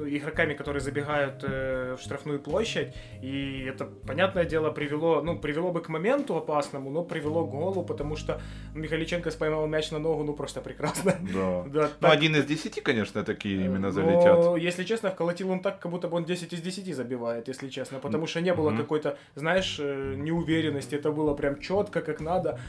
игроками, 0.08 0.54
которые 0.54 0.82
забегают 0.82 1.44
э, 1.44 1.96
в 1.98 2.02
штрафную 2.02 2.40
площадь, 2.40 2.94
и 3.22 3.66
это, 3.70 3.86
понятное 3.86 4.46
дело, 4.46 4.72
привело, 4.72 5.22
ну, 5.22 5.40
привело 5.40 5.72
бы 5.72 5.82
к 5.82 5.90
моменту 5.90 6.36
опасному, 6.36 6.90
но 6.90 7.04
привело 7.04 7.46
к 7.46 7.52
голу, 7.52 7.84
потому 7.84 8.16
что 8.16 8.42
Михаличенко 8.76 9.32
споймал 9.32 9.68
мяч 9.68 9.92
на 9.92 10.00
ногу, 10.00 10.24
ну, 10.24 10.34
просто 10.34 10.62
прекрасно. 10.62 11.14
Да. 11.34 11.64
да 11.68 11.90
ну, 12.00 12.10
один 12.10 12.36
из 12.36 12.46
десяти, 12.46 12.82
конечно, 12.82 13.24
такие 13.24 13.66
именно 13.66 13.92
залетят. 13.92 14.40
Но, 14.40 14.58
если 14.58 14.84
честно, 14.84 15.10
вколотил 15.10 15.50
он 15.50 15.62
так, 15.62 15.80
как 15.80 15.92
будто 15.92 16.08
бы 16.08 16.18
он 16.18 16.26
10 16.26 16.54
из 16.54 16.62
10 16.62 16.96
забивает, 16.96 17.48
если 17.48 17.70
честно, 17.70 18.00
потому 18.00 18.28
что 18.28 18.42
не 18.42 18.54
было 18.54 18.70
mm-hmm. 18.70 18.78
какой-то, 18.78 19.18
знаешь, 19.36 19.78
э, 19.80 20.16
неуверенности, 20.18 20.96
это 20.96 21.12
было 21.12 21.34
прям 21.34 21.60
четко, 21.60 22.02
как 22.02 22.20
надо, 22.22 22.60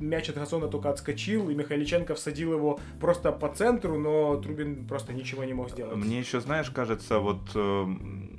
мяч 0.00 0.28
от 0.28 0.36
Газона 0.36 0.68
только 0.68 0.90
отскочил, 0.90 1.50
и 1.50 1.54
Михаличенко 1.54 2.14
всадил 2.14 2.52
его 2.52 2.80
просто 3.00 3.32
по 3.32 3.48
центру, 3.48 3.98
но 3.98 4.36
Трубин 4.36 4.86
просто 4.86 5.12
ничего 5.12 5.44
не 5.44 5.54
мог 5.54 5.70
сделать. 5.70 5.96
Мне 5.96 6.18
еще, 6.18 6.40
знаешь, 6.40 6.70
кажется, 6.72 7.18
вот 7.18 7.40
э, 7.54 7.86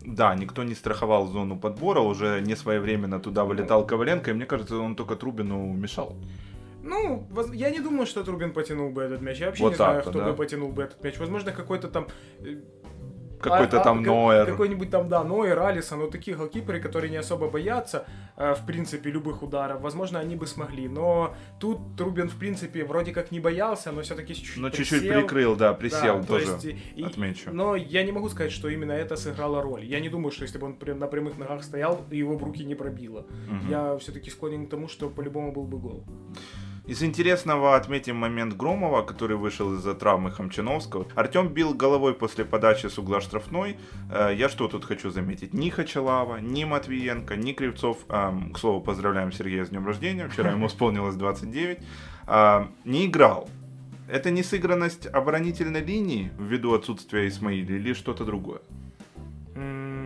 да, 0.05 0.35
никто 0.35 0.63
не 0.63 0.75
страховал 0.75 1.27
зону 1.27 1.57
подбора, 1.57 1.99
уже 2.01 2.41
не 2.41 2.55
своевременно 2.55 3.19
туда 3.19 3.43
вылетал 3.43 3.87
Коваленко, 3.87 4.31
и 4.31 4.33
мне 4.33 4.45
кажется, 4.45 4.77
он 4.77 4.95
только 4.95 5.15
Трубину 5.15 5.73
мешал. 5.73 6.15
Ну, 6.83 7.25
я 7.53 7.71
не 7.71 7.79
думаю, 7.79 8.05
что 8.05 8.23
Трубин 8.23 8.51
потянул 8.51 8.89
бы 8.89 9.03
этот 9.03 9.21
мяч. 9.21 9.39
Я 9.39 9.45
вообще 9.47 9.63
вот 9.63 9.69
не 9.69 9.75
знаю, 9.75 10.01
кто 10.01 10.11
да? 10.11 10.25
бы 10.25 10.33
потянул 10.35 10.71
бы 10.71 10.83
этот 10.83 11.01
мяч. 11.03 11.17
Возможно, 11.17 11.53
какой-то 11.53 11.87
там 11.87 12.07
э, 12.39 12.57
какой-то 13.43 13.81
а, 13.81 13.83
там 13.83 13.99
а, 13.99 14.01
Ноер. 14.01 14.45
Какой-нибудь 14.45 14.89
там, 14.89 15.09
да, 15.09 15.23
Ноер, 15.23 15.59
Алисон, 15.59 15.99
ну 15.99 16.07
такие 16.07 16.35
голкиперы, 16.35 16.79
которые 16.79 17.11
не 17.11 17.17
особо 17.17 17.49
боятся, 17.49 18.05
э, 18.37 18.53
в 18.53 18.65
принципе, 18.65 19.11
любых 19.11 19.43
ударов. 19.43 19.81
Возможно, 19.81 20.19
они 20.19 20.35
бы 20.35 20.47
смогли. 20.47 20.87
Но 20.87 21.35
тут 21.59 21.79
Трубин, 21.97 22.29
в 22.29 22.35
принципе, 22.35 22.85
вроде 22.85 23.11
как 23.11 23.31
не 23.31 23.39
боялся, 23.39 23.91
но 23.91 24.01
все-таки 24.01 24.33
чуть-чуть 24.33 24.57
Но 24.57 24.69
чуть-чуть 24.69 25.07
прикрыл, 25.07 25.55
да, 25.55 25.73
присел 25.73 26.19
да, 26.19 26.23
тоже, 26.23 26.45
то 26.45 26.67
есть, 26.67 26.79
и, 26.95 27.03
отмечу. 27.03 27.49
Но 27.51 27.75
я 27.75 28.03
не 28.03 28.11
могу 28.11 28.29
сказать, 28.29 28.51
что 28.51 28.69
именно 28.69 28.93
это 28.93 29.15
сыграло 29.15 29.61
роль. 29.61 29.85
Я 29.85 29.99
не 29.99 30.09
думаю, 30.09 30.31
что 30.31 30.43
если 30.43 30.57
бы 30.57 30.67
он 30.67 30.99
на 30.99 31.07
прямых 31.07 31.37
ногах 31.37 31.63
стоял, 31.63 32.05
его 32.11 32.37
в 32.37 32.43
руки 32.43 32.63
не 32.63 32.75
пробило. 32.75 33.19
Угу. 33.19 33.69
Я 33.69 33.97
все-таки 33.97 34.29
склонен 34.29 34.67
к 34.67 34.69
тому, 34.69 34.87
что 34.87 35.09
по-любому 35.09 35.51
был 35.51 35.63
бы 35.63 35.77
гол. 35.77 36.03
Из 36.85 37.01
интересного 37.01 37.77
отметим 37.77 38.17
момент 38.17 38.57
Громова, 38.57 39.03
который 39.03 39.37
вышел 39.37 39.73
из-за 39.75 39.93
травмы 39.93 40.31
Хамчиновского. 40.31 41.07
Артем 41.15 41.47
бил 41.47 41.73
головой 41.73 42.13
после 42.13 42.43
подачи 42.43 42.87
с 42.87 42.97
угла 42.97 43.21
штрафной. 43.21 43.77
Э, 44.11 44.33
я 44.35 44.49
что 44.49 44.67
тут 44.67 44.83
хочу 44.83 45.09
заметить? 45.09 45.53
Ни 45.53 45.69
Хачалава, 45.69 46.37
ни 46.41 46.65
Матвиенко, 46.65 47.37
ни 47.37 47.53
Кривцов. 47.53 48.05
К 48.07 48.57
слову, 48.57 48.81
поздравляем 48.81 49.31
Сергея 49.31 49.63
с 49.63 49.69
днем 49.69 49.87
рождения. 49.87 50.27
Вчера 50.27 50.51
ему 50.51 50.67
исполнилось 50.67 51.15
29. 51.15 51.79
Не 52.85 53.05
играл. 53.05 53.49
Это 54.09 54.29
не 54.29 54.43
сыгранность 54.43 55.07
оборонительной 55.07 55.81
линии 55.81 56.31
ввиду 56.37 56.73
отсутствия 56.73 57.29
Исмаиля 57.29 57.77
или 57.77 57.93
что-то 57.93 58.25
другое? 58.25 58.59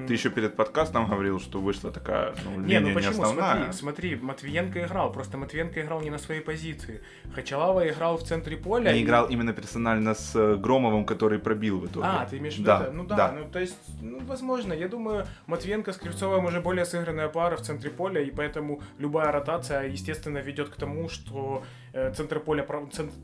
Ты 0.07 0.13
еще 0.13 0.29
перед 0.29 0.55
подкастом 0.55 1.07
говорил, 1.07 1.39
что 1.39 1.59
вышла 1.59 1.91
такая 1.91 2.33
ну, 2.45 2.61
линия 2.61 2.79
не, 2.79 2.87
ну 2.87 2.93
почему? 2.93 3.13
Не 3.13 3.19
основная. 3.19 3.71
Смотри, 3.71 3.73
смотри, 3.73 4.15
Матвиенко 4.15 4.85
играл, 4.85 5.11
просто 5.11 5.37
Матвиенко 5.37 5.81
играл 5.81 6.01
не 6.01 6.09
на 6.09 6.17
своей 6.17 6.41
позиции. 6.41 7.01
Хачалава 7.35 7.87
играл 7.89 8.17
в 8.17 8.23
центре 8.23 8.57
поля. 8.57 8.93
Не 8.93 8.99
и... 8.99 9.03
играл 9.03 9.27
именно 9.27 9.53
персонально 9.53 10.13
с 10.13 10.35
э, 10.35 10.55
Громовым, 10.55 11.05
который 11.05 11.39
пробил 11.39 11.79
в 11.79 11.85
итоге. 11.85 12.07
А, 12.07 12.25
ты 12.25 12.37
имеешь 12.37 12.55
в 12.55 12.59
виду 12.59 12.67
да. 12.67 12.81
это? 12.83 12.91
Ну 12.91 13.03
да, 13.05 13.15
да, 13.15 13.31
ну 13.31 13.49
то 13.49 13.59
есть, 13.59 13.77
ну 14.01 14.19
возможно, 14.25 14.73
я 14.73 14.87
думаю, 14.87 15.25
Матвиенко 15.47 15.91
с 15.91 15.97
Кривцовым 15.97 16.45
уже 16.45 16.61
более 16.61 16.85
сыгранная 16.85 17.27
пара 17.27 17.55
в 17.55 17.61
центре 17.61 17.89
поля, 17.89 18.21
и 18.21 18.31
поэтому 18.31 18.81
любая 18.99 19.31
ротация, 19.31 19.87
естественно, 19.87 20.37
ведет 20.37 20.69
к 20.69 20.75
тому, 20.75 21.09
что 21.09 21.63
э, 21.93 22.13
центр 22.13 22.39
поля, 22.39 22.65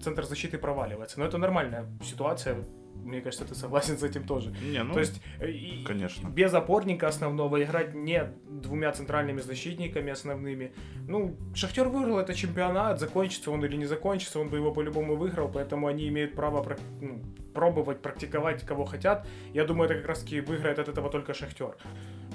центр 0.03 0.23
защиты 0.23 0.57
проваливается. 0.57 1.19
Но 1.19 1.25
это 1.25 1.37
нормальная 1.37 1.85
ситуация, 2.03 2.57
мне 3.03 3.21
кажется, 3.21 3.45
ты 3.45 3.55
согласен 3.55 3.97
с 3.97 4.03
этим 4.03 4.25
тоже. 4.25 4.53
Не, 4.61 4.83
ну, 4.83 4.93
То 4.93 4.99
есть, 4.99 5.21
э, 5.39 5.83
конечно. 5.85 6.27
без 6.29 6.53
опорника 6.53 7.07
основного 7.07 7.61
играть 7.63 7.93
не 7.93 8.31
двумя 8.47 8.91
центральными 8.91 9.41
защитниками 9.41 10.11
основными. 10.11 10.73
Ну, 11.07 11.37
Шахтер 11.53 11.89
выиграл 11.89 12.19
этот 12.19 12.35
чемпионат, 12.35 12.99
закончится 12.99 13.51
он 13.51 13.63
или 13.65 13.75
не 13.75 13.85
закончится, 13.85 14.39
он 14.39 14.49
бы 14.49 14.57
его 14.57 14.71
по-любому 14.71 15.15
выиграл, 15.15 15.49
поэтому 15.49 15.87
они 15.87 16.07
имеют 16.07 16.33
право 16.33 16.65
ну, 17.01 17.21
пробовать, 17.53 18.01
практиковать, 18.01 18.65
кого 18.65 18.85
хотят. 18.85 19.27
Я 19.53 19.65
думаю, 19.65 19.89
это 19.89 19.99
как 19.99 20.07
раз-таки 20.07 20.39
выиграет 20.41 20.79
от 20.79 20.87
этого 20.87 21.09
только 21.09 21.33
Шахтер. 21.33 21.75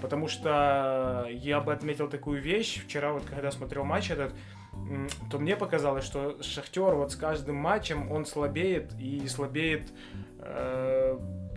Потому 0.00 0.28
что 0.28 1.26
я 1.30 1.60
бы 1.60 1.72
отметил 1.72 2.08
такую 2.08 2.40
вещь, 2.40 2.82
вчера 2.84 3.12
вот 3.12 3.24
когда 3.24 3.50
смотрел 3.50 3.84
матч 3.84 4.10
этот, 4.10 4.32
то 5.30 5.38
мне 5.38 5.56
показалось, 5.56 6.04
что 6.04 6.40
Шахтер 6.42 6.94
вот 6.94 7.12
с 7.12 7.16
каждым 7.16 7.56
матчем 7.56 8.10
он 8.10 8.24
слабеет 8.26 8.92
и 9.00 9.26
слабеет 9.26 9.90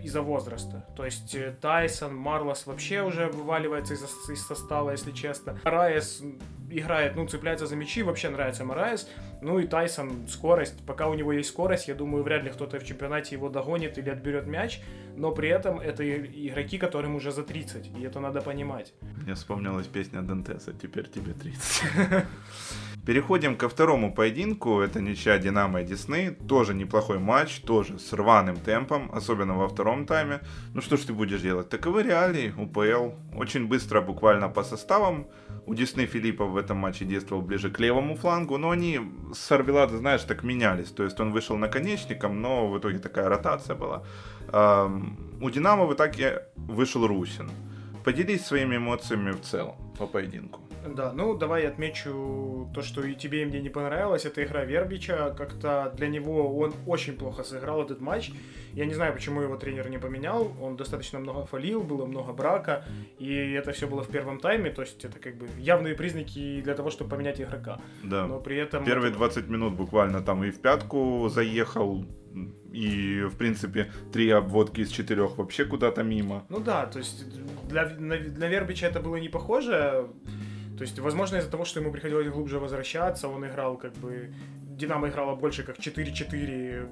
из-за 0.02 0.22
возраста. 0.22 0.84
То 0.96 1.04
есть 1.04 1.34
э, 1.34 1.54
Тайсон, 1.60 2.14
Марлос 2.16 2.66
вообще 2.66 3.02
уже 3.02 3.28
вываливается 3.28 3.94
из, 3.94 4.02
из 4.28 4.44
состава, 4.44 4.90
если 4.90 5.12
честно. 5.12 5.58
Райс 5.62 6.22
играет, 6.70 7.14
ну, 7.14 7.26
цепляется 7.26 7.66
за 7.66 7.76
мячи, 7.76 8.02
вообще 8.02 8.28
нравится 8.28 8.64
Мораес. 8.64 9.08
Ну 9.40 9.58
и 9.58 9.66
Тайсон, 9.66 10.26
скорость. 10.28 10.84
Пока 10.86 11.08
у 11.08 11.14
него 11.14 11.32
есть 11.32 11.50
скорость, 11.50 11.88
я 11.88 11.94
думаю, 11.94 12.24
вряд 12.24 12.42
ли 12.42 12.50
кто-то 12.50 12.78
в 12.78 12.84
чемпионате 12.84 13.36
его 13.36 13.48
догонит 13.48 13.98
или 13.98 14.10
отберет 14.10 14.46
мяч. 14.46 14.80
Но 15.16 15.30
при 15.32 15.50
этом 15.50 15.78
это 15.78 16.02
игроки, 16.08 16.78
которым 16.78 17.14
уже 17.14 17.32
за 17.32 17.42
30, 17.42 17.98
и 17.98 18.02
это 18.02 18.18
надо 18.18 18.40
понимать. 18.40 18.94
Мне 19.22 19.34
вспомнилась 19.34 19.86
песня 19.86 20.22
Дантеса 20.22 20.72
«Теперь 20.72 21.08
тебе 21.08 21.32
30». 21.32 22.24
Переходим 23.06 23.56
ко 23.56 23.68
второму 23.68 24.14
поединку. 24.14 24.80
Это 24.80 25.00
ничья 25.00 25.36
Динамо 25.38 25.80
и 25.80 25.84
Десны. 25.84 26.30
Тоже 26.48 26.72
неплохой 26.72 27.18
матч, 27.18 27.60
тоже 27.60 27.98
с 27.98 28.12
рваным 28.12 28.56
темпом, 28.56 29.10
особенно 29.12 29.54
во 29.58 29.68
втором 29.68 30.06
тайме. 30.06 30.40
Ну 30.72 30.80
что 30.80 30.96
ж 30.96 31.00
ты 31.00 31.12
будешь 31.12 31.40
делать? 31.40 31.68
Таковы 31.68 32.04
реалии 32.04 32.54
УПЛ. 32.56 33.36
Очень 33.36 33.66
быстро, 33.66 34.00
буквально 34.00 34.48
по 34.48 34.62
составам. 34.62 35.26
У 35.66 35.74
Десны 35.74 36.06
Филиппов 36.06 36.50
в 36.50 36.56
этом 36.56 36.76
матче 36.76 37.04
действовал 37.04 37.42
ближе 37.42 37.70
к 37.70 37.80
левому 37.80 38.14
флангу, 38.14 38.56
но 38.56 38.70
они 38.70 39.00
с 39.34 39.50
Арвелада, 39.50 39.98
знаешь, 39.98 40.22
так 40.22 40.44
менялись. 40.44 40.90
То 40.90 41.02
есть 41.02 41.18
он 41.18 41.32
вышел 41.32 41.56
наконечником, 41.56 42.40
но 42.40 42.68
в 42.68 42.78
итоге 42.78 42.98
такая 43.00 43.28
ротация 43.28 43.74
была. 43.74 44.04
У 45.40 45.50
Динамо 45.50 45.86
в 45.86 45.92
итоге 45.92 46.44
вышел 46.54 47.04
Русин. 47.04 47.50
Поделись 48.04 48.46
своими 48.46 48.76
эмоциями 48.76 49.32
в 49.32 49.40
целом 49.40 49.74
по 49.98 50.06
поединку. 50.06 50.60
Да, 50.86 51.12
ну 51.12 51.36
давай 51.36 51.62
я 51.62 51.68
отмечу 51.68 52.70
то, 52.74 52.82
что 52.82 53.02
и 53.04 53.14
тебе, 53.14 53.42
и 53.42 53.44
мне 53.44 53.60
не 53.60 53.68
понравилось. 53.68 54.24
Это 54.24 54.42
игра 54.42 54.64
Вербича. 54.64 55.34
Как-то 55.36 55.92
для 55.96 56.08
него 56.08 56.58
он 56.58 56.74
очень 56.86 57.16
плохо 57.16 57.44
сыграл 57.44 57.82
этот 57.82 58.00
матч. 58.00 58.32
Я 58.72 58.86
не 58.86 58.94
знаю, 58.94 59.12
почему 59.12 59.42
его 59.42 59.56
тренер 59.56 59.88
не 59.90 59.98
поменял. 59.98 60.52
Он 60.60 60.76
достаточно 60.76 61.18
много 61.18 61.44
фалил, 61.46 61.82
было 61.82 62.06
много 62.06 62.32
брака. 62.32 62.84
И 63.18 63.52
это 63.52 63.72
все 63.72 63.86
было 63.86 64.02
в 64.02 64.08
первом 64.08 64.40
тайме. 64.40 64.70
То 64.70 64.82
есть 64.82 65.04
это 65.04 65.18
как 65.18 65.36
бы 65.36 65.46
явные 65.58 65.94
признаки 65.94 66.60
для 66.62 66.74
того, 66.74 66.90
чтобы 66.90 67.10
поменять 67.10 67.40
игрока. 67.40 67.78
Да. 68.02 68.26
Но 68.26 68.40
при 68.40 68.56
этом... 68.56 68.84
Первые 68.84 69.10
это... 69.10 69.18
20 69.18 69.48
минут 69.48 69.74
буквально 69.74 70.22
там 70.22 70.42
и 70.44 70.50
в 70.50 70.60
пятку 70.60 71.28
заехал, 71.28 72.04
и, 72.72 73.24
в 73.24 73.36
принципе, 73.36 73.92
три 74.12 74.30
обводки 74.30 74.80
из 74.80 74.90
четырех 74.90 75.36
вообще 75.38 75.64
куда-то 75.64 76.02
мимо. 76.02 76.44
Ну 76.48 76.60
да, 76.60 76.86
то 76.86 76.98
есть 76.98 77.26
для, 77.68 77.86
для 77.86 78.48
Вербича 78.48 78.86
это 78.86 79.00
было 79.00 79.16
не 79.16 79.28
похоже. 79.28 80.08
То 80.76 80.82
есть, 80.82 80.98
возможно, 80.98 81.36
из-за 81.36 81.50
того, 81.50 81.64
что 81.64 81.80
ему 81.80 81.92
приходилось 81.92 82.28
глубже 82.28 82.58
возвращаться, 82.58 83.28
он 83.28 83.46
играл 83.46 83.76
как 83.76 83.92
бы... 83.94 84.32
Динамо 84.72 85.08
играла 85.08 85.36
больше 85.36 85.62
как 85.62 85.78
4-4 85.78 86.90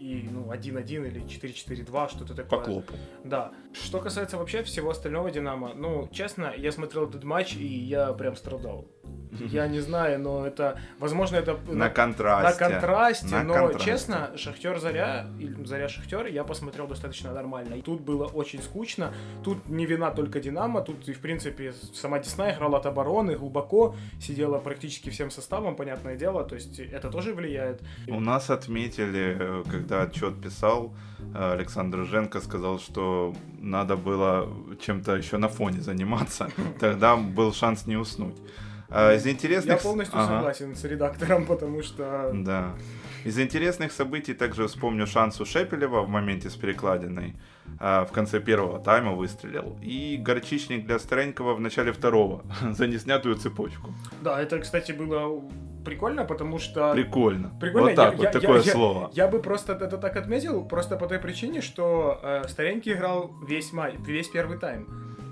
и 0.00 0.26
ну 0.30 0.50
1-1 0.50 1.08
или 1.08 1.22
4-4-2, 1.22 2.10
что-то 2.10 2.34
такое. 2.34 2.58
По 2.58 2.64
клопу. 2.64 2.94
Да. 3.22 3.52
Что 3.72 4.00
касается 4.00 4.38
вообще 4.38 4.62
всего 4.62 4.90
остального 4.90 5.30
Динамо, 5.30 5.74
ну, 5.74 6.08
честно, 6.10 6.54
я 6.56 6.72
смотрел 6.72 7.08
этот 7.08 7.22
матч, 7.22 7.54
и 7.54 7.66
я 7.66 8.12
прям 8.14 8.34
страдал. 8.34 8.88
Я 9.32 9.68
не 9.68 9.80
знаю, 9.80 10.18
но 10.20 10.46
это, 10.46 10.78
возможно, 10.98 11.36
это 11.36 11.58
на 11.68 11.88
контрасте. 11.88 12.64
На 12.64 12.70
контрасте, 12.70 13.26
на 13.26 13.44
но 13.44 13.54
контрасте. 13.54 13.90
честно, 13.90 14.30
Шахтер 14.36 14.78
Заря, 14.78 15.26
Заря 15.64 15.88
Шахтер, 15.88 16.26
я 16.26 16.44
посмотрел 16.44 16.86
достаточно 16.86 17.32
нормально. 17.32 17.74
И 17.74 17.82
тут 17.82 18.00
было 18.00 18.26
очень 18.26 18.62
скучно. 18.62 19.12
Тут 19.44 19.68
не 19.68 19.86
вина 19.86 20.10
только 20.10 20.40
Динамо, 20.40 20.82
тут 20.82 21.08
и 21.08 21.12
в 21.12 21.20
принципе 21.20 21.72
сама 21.94 22.18
Десна 22.18 22.52
играла 22.52 22.78
от 22.78 22.86
обороны 22.86 23.36
глубоко, 23.36 23.94
сидела 24.20 24.58
практически 24.58 25.10
всем 25.10 25.30
составом, 25.30 25.76
понятное 25.76 26.16
дело, 26.16 26.44
то 26.44 26.54
есть 26.54 26.78
это 26.78 27.10
тоже 27.10 27.34
влияет. 27.34 27.82
У 28.08 28.20
нас 28.20 28.50
отметили, 28.50 29.36
э, 29.38 29.64
когда 29.70 30.02
отчет 30.02 30.40
писал, 30.40 30.92
э, 31.34 31.52
Александр 31.52 32.04
Женко 32.04 32.40
сказал, 32.40 32.78
что 32.78 33.34
надо 33.60 33.96
было 33.96 34.48
чем-то 34.80 35.16
еще 35.16 35.38
на 35.38 35.48
фоне 35.48 35.80
заниматься, 35.80 36.50
тогда 36.80 37.16
был 37.16 37.52
шанс 37.52 37.86
не 37.86 37.96
уснуть. 37.96 38.36
А 38.90 39.14
из 39.14 39.26
интересных... 39.26 39.78
Я 39.78 39.82
полностью 39.82 40.18
ага. 40.18 40.36
согласен 40.36 40.74
с 40.74 40.84
редактором, 40.84 41.46
потому 41.46 41.82
что... 41.82 42.30
Да. 42.32 42.74
Из 43.24 43.38
интересных 43.38 43.92
событий 43.92 44.32
также 44.34 44.66
вспомню 44.66 45.06
шанс 45.06 45.40
у 45.40 45.44
Шепелева 45.44 46.02
в 46.02 46.08
моменте 46.08 46.48
с 46.48 46.56
перекладиной. 46.56 47.34
А, 47.78 48.04
в 48.04 48.12
конце 48.12 48.40
первого 48.40 48.78
тайма 48.78 49.12
выстрелил. 49.12 49.78
И 49.82 50.16
горчичник 50.18 50.86
для 50.86 50.98
Старенького 50.98 51.54
в 51.54 51.60
начале 51.60 51.92
второго 51.92 52.42
за 52.70 52.86
неснятую 52.86 53.36
цепочку. 53.36 53.94
Да, 54.22 54.40
это, 54.40 54.58
кстати, 54.58 54.92
было 54.92 55.42
прикольно, 55.84 56.24
потому 56.24 56.58
что... 56.58 56.92
Прикольно. 56.92 57.50
Прикольно. 57.60 57.88
Вот 57.88 57.96
так 57.96 58.12
я, 58.12 58.16
вот, 58.16 58.24
я, 58.24 58.30
такое 58.30 58.62
я, 58.62 58.72
слово. 58.72 59.10
Я, 59.12 59.24
я 59.24 59.30
бы 59.30 59.40
просто 59.40 59.74
это 59.74 59.98
так 59.98 60.16
отметил, 60.16 60.64
просто 60.64 60.96
по 60.96 61.06
той 61.06 61.18
причине, 61.18 61.60
что 61.60 62.20
э, 62.22 62.48
Старенький 62.48 62.92
играл 62.92 63.30
весь, 63.46 63.72
май, 63.72 63.96
весь 63.98 64.28
первый 64.28 64.58
тайм. 64.58 64.86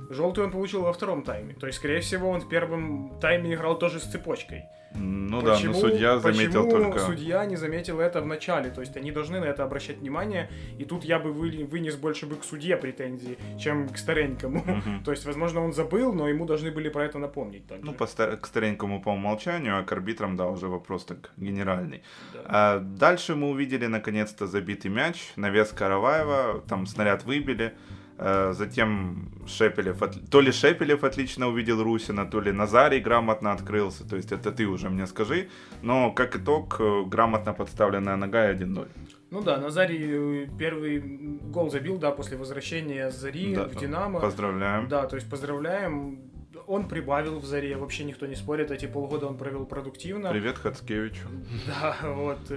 Желтый 0.08 0.44
он 0.44 0.50
получил 0.50 0.82
во 0.82 0.92
втором 0.92 1.22
тайме. 1.22 1.54
То 1.54 1.66
есть, 1.66 1.78
скорее 1.78 2.00
всего, 2.00 2.30
он 2.30 2.40
в 2.40 2.48
первом 2.48 3.18
тайме 3.20 3.54
играл 3.54 3.78
тоже 3.78 4.00
с 4.00 4.04
цепочкой. 4.04 4.64
Ну 4.94 5.42
почему, 5.42 5.74
да, 5.74 5.80
но 5.80 5.88
судья 5.88 6.18
заметил 6.18 6.64
почему 6.64 6.84
только... 6.84 6.98
судья 7.00 7.44
не 7.44 7.56
заметил 7.56 8.00
это 8.00 8.22
в 8.22 8.26
начале? 8.26 8.70
То 8.70 8.80
есть 8.80 8.96
они 8.96 9.12
должны 9.12 9.38
на 9.38 9.44
это 9.44 9.62
обращать 9.62 9.98
внимание, 9.98 10.50
и 10.78 10.84
тут 10.84 11.04
я 11.04 11.18
бы 11.18 11.32
вы, 11.32 11.66
вынес 11.70 11.96
больше 11.96 12.26
бы 12.26 12.36
к 12.36 12.44
судье 12.44 12.76
претензии, 12.76 13.38
чем 13.58 13.88
к 13.88 13.98
старенькому. 13.98 14.60
Угу. 14.60 15.02
То 15.04 15.10
есть, 15.10 15.26
возможно, 15.26 15.60
он 15.60 15.72
забыл, 15.72 16.12
но 16.14 16.28
ему 16.28 16.46
должны 16.46 16.70
были 16.70 16.88
про 16.88 17.04
это 17.04 17.18
напомнить. 17.18 17.66
Также. 17.66 17.84
Ну, 17.84 17.92
по 17.92 18.06
стар... 18.06 18.36
к 18.38 18.46
старенькому 18.46 19.02
по 19.02 19.10
умолчанию, 19.10 19.78
а 19.78 19.82
к 19.82 19.92
арбитрам, 19.92 20.36
да, 20.36 20.48
уже 20.48 20.68
вопрос 20.68 21.04
так 21.04 21.32
генеральный. 21.36 22.02
Да. 22.32 22.40
А, 22.46 22.78
дальше 22.80 23.34
мы 23.34 23.50
увидели, 23.50 23.86
наконец-то, 23.86 24.46
забитый 24.46 24.90
мяч, 24.90 25.32
навес 25.36 25.68
Караваева, 25.70 26.64
там 26.66 26.86
снаряд 26.86 27.24
выбили. 27.24 27.74
Э, 28.20 28.52
затем 28.52 29.28
Шепелев, 29.46 30.02
то 30.30 30.40
ли 30.40 30.50
Шепелев 30.50 31.04
отлично 31.04 31.46
увидел 31.46 31.82
Русина, 31.82 32.26
то 32.26 32.40
ли 32.40 32.50
Назарий 32.50 33.00
грамотно 33.00 33.52
открылся. 33.52 34.08
То 34.08 34.16
есть 34.16 34.32
это 34.32 34.50
ты 34.50 34.66
уже 34.66 34.90
мне 34.90 35.06
скажи. 35.06 35.48
Но 35.82 36.10
как 36.10 36.34
итог, 36.36 36.80
э, 36.80 37.04
грамотно 37.06 37.52
подставленная 37.52 38.16
нога 38.16 38.50
и 38.50 38.54
1-0. 38.54 38.88
Ну 39.30 39.42
да, 39.42 39.58
Назарий 39.58 40.44
э, 40.44 40.48
первый 40.58 40.98
гол 40.98 41.70
забил, 41.70 41.98
да, 41.98 42.10
после 42.10 42.36
возвращения 42.36 43.10
Зари 43.10 43.54
да, 43.54 43.68
в 43.68 43.76
Динамо. 43.76 44.20
Поздравляем. 44.20 44.88
Да, 44.88 45.06
то 45.06 45.14
есть 45.14 45.30
поздравляем. 45.30 46.18
Он 46.66 46.88
прибавил 46.88 47.38
в 47.38 47.44
Заре, 47.44 47.76
вообще 47.76 48.04
никто 48.04 48.26
не 48.26 48.34
спорит, 48.34 48.72
эти 48.72 48.86
полгода 48.86 49.26
он 49.26 49.38
провел 49.38 49.64
продуктивно. 49.64 50.30
Привет 50.30 50.58
Хацкевичу. 50.58 51.28
Да, 51.66 51.96
вот, 52.02 52.52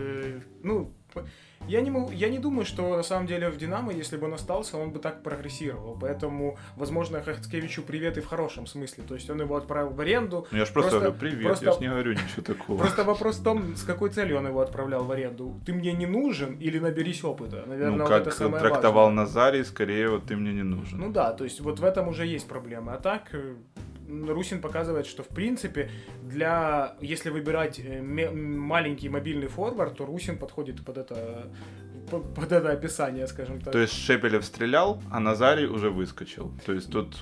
ну, 0.63 0.91
я 1.67 1.81
не, 1.81 1.91
могу, 1.91 2.11
я 2.11 2.29
не 2.29 2.39
думаю, 2.39 2.65
что 2.65 2.97
на 2.97 3.03
самом 3.03 3.27
деле 3.27 3.49
в 3.49 3.57
Динамо, 3.57 3.93
если 3.93 4.17
бы 4.17 4.25
он 4.25 4.33
остался, 4.33 4.77
он 4.77 4.91
бы 4.91 4.99
так 4.99 5.23
прогрессировал. 5.23 5.97
Поэтому, 5.99 6.57
возможно, 6.75 7.21
Хацкевичу 7.21 7.83
привет 7.83 8.17
и 8.17 8.21
в 8.21 8.27
хорошем 8.27 8.65
смысле. 8.65 9.03
То 9.07 9.15
есть 9.15 9.29
он 9.29 9.41
его 9.41 9.55
отправил 9.55 9.89
в 9.89 9.99
аренду. 9.99 10.47
Ну, 10.51 10.57
я 10.57 10.65
же 10.65 10.73
просто, 10.73 10.91
просто 10.91 11.11
говорю 11.11 11.19
привет, 11.19 11.47
просто, 11.47 11.65
я 11.65 11.71
же 11.73 11.79
не 11.79 11.87
говорю 11.89 12.13
ничего 12.13 12.41
такого. 12.41 12.77
Просто 12.77 13.03
вопрос 13.03 13.37
в 13.37 13.43
том, 13.43 13.75
с 13.75 13.83
какой 13.83 14.09
целью 14.09 14.37
он 14.37 14.47
его 14.47 14.61
отправлял 14.61 15.03
в 15.03 15.11
аренду. 15.11 15.59
Ты 15.65 15.73
мне 15.73 15.93
не 15.93 16.07
нужен 16.07 16.55
или 16.55 16.79
наберись 16.79 17.23
опыта? 17.23 17.63
Наверное, 17.67 17.97
ну, 17.97 18.05
как 18.05 18.19
вот 18.19 18.27
это 18.27 18.35
самое 18.35 18.63
трактовал 18.63 19.05
важное. 19.05 19.25
Назарий, 19.25 19.63
скорее 19.63 20.09
вот 20.09 20.25
ты 20.25 20.35
мне 20.35 20.53
не 20.53 20.63
нужен. 20.63 20.99
Ну 20.99 21.11
да, 21.11 21.31
то 21.31 21.43
есть 21.43 21.61
вот 21.61 21.79
в 21.79 21.83
этом 21.83 22.07
уже 22.07 22.25
есть 22.25 22.47
проблема. 22.47 22.93
А 22.93 22.97
так 22.97 23.29
э, 23.33 23.55
Русин 24.27 24.61
показывает, 24.61 25.05
что 25.05 25.23
в 25.23 25.27
принципе 25.27 25.89
для, 26.23 26.95
если 27.01 27.29
выбирать 27.29 27.79
э, 27.79 28.01
маленький 28.01 29.09
мобильный 29.09 29.47
форвард, 29.47 29.97
то 29.97 30.05
Русин 30.05 30.37
подходит 30.37 30.83
под 30.85 30.97
это 30.97 31.51
под 32.11 32.51
это 32.51 32.71
описание, 32.71 33.25
скажем 33.27 33.61
так. 33.61 33.71
То 33.71 33.79
есть 33.79 33.93
Шепелев 33.93 34.43
стрелял, 34.43 35.01
а 35.09 35.19
Назарий 35.19 35.65
уже 35.65 35.89
выскочил. 35.89 36.51
То 36.65 36.73
есть 36.73 36.91
тут 36.91 37.15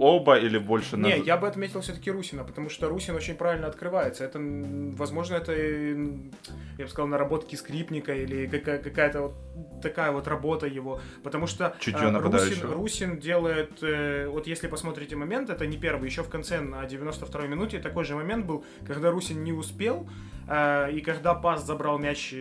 оба 0.00 0.38
или 0.38 0.58
больше... 0.58 0.96
Не, 0.96 1.18
я 1.18 1.36
бы 1.36 1.48
отметил 1.48 1.80
все-таки 1.80 2.10
Русина, 2.10 2.44
потому 2.44 2.70
что 2.70 2.88
Русин 2.88 3.14
очень 3.14 3.34
правильно 3.34 3.66
открывается. 3.66 4.24
Это, 4.24 4.38
возможно, 4.40 5.36
это, 5.36 5.52
я 5.52 6.84
бы 6.84 6.88
сказал, 6.88 7.08
наработки 7.08 7.56
скрипника 7.56 8.14
или 8.14 8.46
какая-то 8.46 9.22
вот 9.22 9.34
такая 9.82 10.12
вот 10.12 10.28
работа 10.28 10.66
его. 10.66 11.00
Потому 11.22 11.46
что 11.46 11.74
Чутье 11.80 12.08
э, 12.08 12.18
Русин, 12.18 12.72
Русин 12.72 13.18
делает... 13.18 13.82
Э, 13.82 14.28
вот 14.28 14.46
если 14.46 14.68
посмотрите 14.68 15.16
момент, 15.16 15.50
это 15.50 15.66
не 15.66 15.76
первый, 15.76 16.06
еще 16.06 16.22
в 16.22 16.28
конце 16.28 16.60
на 16.60 16.84
92-й 16.84 17.48
минуте 17.48 17.78
такой 17.78 18.04
же 18.04 18.14
момент 18.14 18.46
был, 18.46 18.64
когда 18.86 19.10
Русин 19.10 19.44
не 19.44 19.52
успел, 19.52 20.08
э, 20.48 20.90
и 20.92 21.00
когда 21.00 21.34
пас 21.34 21.64
забрал 21.64 21.98
мяч 21.98 22.34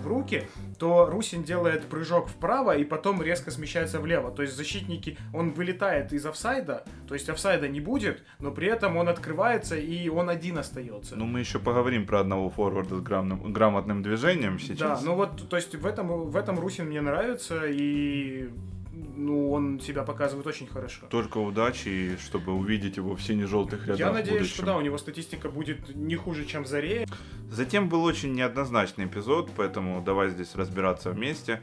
в 0.00 0.06
руки, 0.06 0.48
то 0.78 1.06
Русин 1.06 1.42
делает 1.42 1.86
прыжок 1.86 2.28
вправо 2.28 2.76
и 2.76 2.84
потом 2.84 3.22
резко 3.22 3.50
смещается 3.50 4.00
влево. 4.00 4.30
То 4.30 4.42
есть 4.42 4.56
защитники, 4.56 5.16
он 5.32 5.52
вылетает 5.52 6.12
из 6.12 6.26
офсайда, 6.26 6.84
то 7.06 7.14
есть 7.14 7.28
офсайда 7.28 7.68
не 7.68 7.80
будет, 7.80 8.22
но 8.38 8.50
при 8.50 8.68
этом 8.68 8.96
он 8.96 9.08
открывается 9.08 9.76
и 9.76 10.08
он 10.08 10.28
один 10.30 10.58
остается. 10.58 11.16
Ну, 11.16 11.26
мы 11.26 11.40
еще 11.40 11.58
поговорим 11.58 12.06
про 12.06 12.20
одного 12.20 12.50
форварда 12.50 12.96
с 12.96 13.02
грамотным, 13.02 13.52
грамотным 13.52 14.02
движением 14.02 14.58
сейчас. 14.58 15.00
Да, 15.00 15.06
ну 15.06 15.14
вот, 15.14 15.48
то 15.48 15.56
есть 15.56 15.74
в 15.74 15.86
этом, 15.86 16.30
в 16.30 16.36
этом 16.36 16.58
Русин 16.58 16.86
мне 16.86 17.00
нравится 17.00 17.66
и 17.66 18.50
ну, 18.92 19.52
он 19.52 19.80
себя 19.80 20.02
показывает 20.02 20.46
очень 20.46 20.66
хорошо. 20.66 21.06
Только 21.08 21.38
удачи, 21.38 22.16
чтобы 22.22 22.52
увидеть 22.52 22.96
его 22.96 23.14
в 23.14 23.22
сине-желтых 23.22 23.82
рядах 23.86 23.98
Я 23.98 24.12
надеюсь, 24.12 24.48
что 24.48 24.64
да, 24.64 24.76
у 24.76 24.80
него 24.80 24.98
статистика 24.98 25.48
будет 25.48 25.94
не 25.94 26.16
хуже, 26.16 26.44
чем 26.44 26.66
Заре. 26.66 27.06
Затем 27.50 27.88
был 27.88 28.04
очень 28.04 28.32
неоднозначный 28.34 29.06
эпизод, 29.06 29.50
поэтому 29.56 30.02
давай 30.02 30.30
здесь 30.30 30.54
разбираться 30.54 31.10
вместе. 31.10 31.60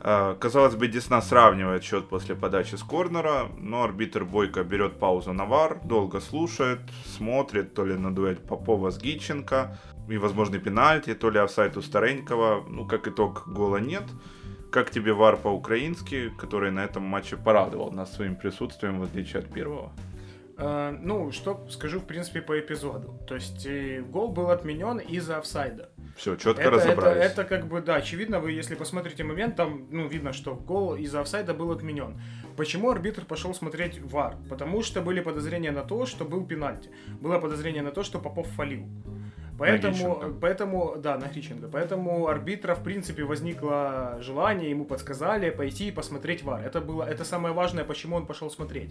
А, 0.00 0.36
казалось 0.36 0.76
бы, 0.76 0.86
Десна 0.86 1.20
сравнивает 1.20 1.82
счет 1.82 2.08
после 2.08 2.36
подачи 2.36 2.76
с 2.76 2.82
корнера, 2.82 3.50
но 3.58 3.82
арбитр 3.82 4.24
Бойко 4.24 4.62
берет 4.62 4.98
паузу 4.98 5.32
на 5.32 5.44
вар, 5.44 5.80
долго 5.82 6.20
слушает, 6.20 6.78
смотрит 7.04 7.74
то 7.74 7.84
ли 7.84 7.94
на 7.94 8.14
дуэль 8.14 8.36
Попова 8.36 8.90
с 8.90 8.98
Гитченко, 8.98 9.76
и 10.08 10.16
возможный 10.16 10.58
пенальти, 10.58 11.14
то 11.14 11.30
ли 11.30 11.38
офсайд 11.38 11.76
у 11.76 11.82
Старенького. 11.82 12.64
Ну, 12.68 12.86
как 12.86 13.08
итог, 13.08 13.48
гола 13.48 13.78
нет. 13.78 14.04
Как 14.70 14.90
тебе 14.90 15.12
вар 15.12 15.36
по-украински, 15.36 16.30
который 16.38 16.70
на 16.70 16.84
этом 16.84 17.02
матче 17.02 17.36
порадовал 17.36 17.90
нас 17.90 18.14
своим 18.14 18.36
присутствием, 18.36 19.00
в 19.00 19.04
отличие 19.04 19.40
от 19.40 19.52
первого? 19.52 19.92
Uh, 20.56 20.98
ну, 21.00 21.30
что 21.30 21.64
скажу, 21.70 22.00
в 22.00 22.04
принципе, 22.04 22.42
по 22.42 22.58
эпизоду. 22.58 23.16
То 23.28 23.36
есть 23.36 23.64
э, 23.64 24.02
гол 24.02 24.32
был 24.32 24.50
отменен 24.50 24.98
из-за 24.98 25.38
офсайда. 25.38 25.90
Все, 26.16 26.34
четко 26.34 26.62
это, 26.62 26.70
разобрались. 26.72 27.24
Это, 27.24 27.42
это 27.42 27.44
как 27.44 27.68
бы, 27.68 27.80
да, 27.80 27.94
очевидно, 27.94 28.40
вы, 28.40 28.50
если 28.50 28.74
посмотрите 28.74 29.22
момент, 29.22 29.54
там, 29.54 29.86
ну, 29.92 30.08
видно, 30.08 30.32
что 30.32 30.56
гол 30.56 30.96
из-за 30.96 31.20
офсайда 31.20 31.54
был 31.54 31.70
отменен. 31.70 32.20
Почему 32.56 32.90
арбитр 32.90 33.24
пошел 33.24 33.54
смотреть 33.54 34.00
ВАР? 34.00 34.34
Потому 34.48 34.82
что 34.82 35.00
были 35.00 35.20
подозрения 35.20 35.70
на 35.70 35.84
то, 35.84 36.06
что 36.06 36.24
был 36.24 36.44
пенальти. 36.44 36.90
Было 37.20 37.38
подозрение 37.38 37.82
на 37.82 37.92
то, 37.92 38.02
что 38.02 38.18
Попов 38.18 38.48
фалил. 38.48 38.84
Поэтому, 39.58 40.34
поэтому, 40.40 40.94
да, 40.96 41.18
на 41.18 41.26
Гриченко. 41.26 41.68
Поэтому 41.68 42.28
арбитра, 42.28 42.74
в 42.74 42.84
принципе, 42.84 43.24
возникло 43.24 44.18
желание, 44.20 44.70
ему 44.70 44.84
подсказали 44.84 45.50
пойти 45.50 45.88
и 45.88 45.90
посмотреть 45.90 46.44
ВАР. 46.44 46.64
Это 46.64 46.80
было, 46.80 47.02
это 47.02 47.24
самое 47.24 47.52
важное, 47.52 47.84
почему 47.84 48.16
он 48.16 48.26
пошел 48.26 48.50
смотреть. 48.50 48.90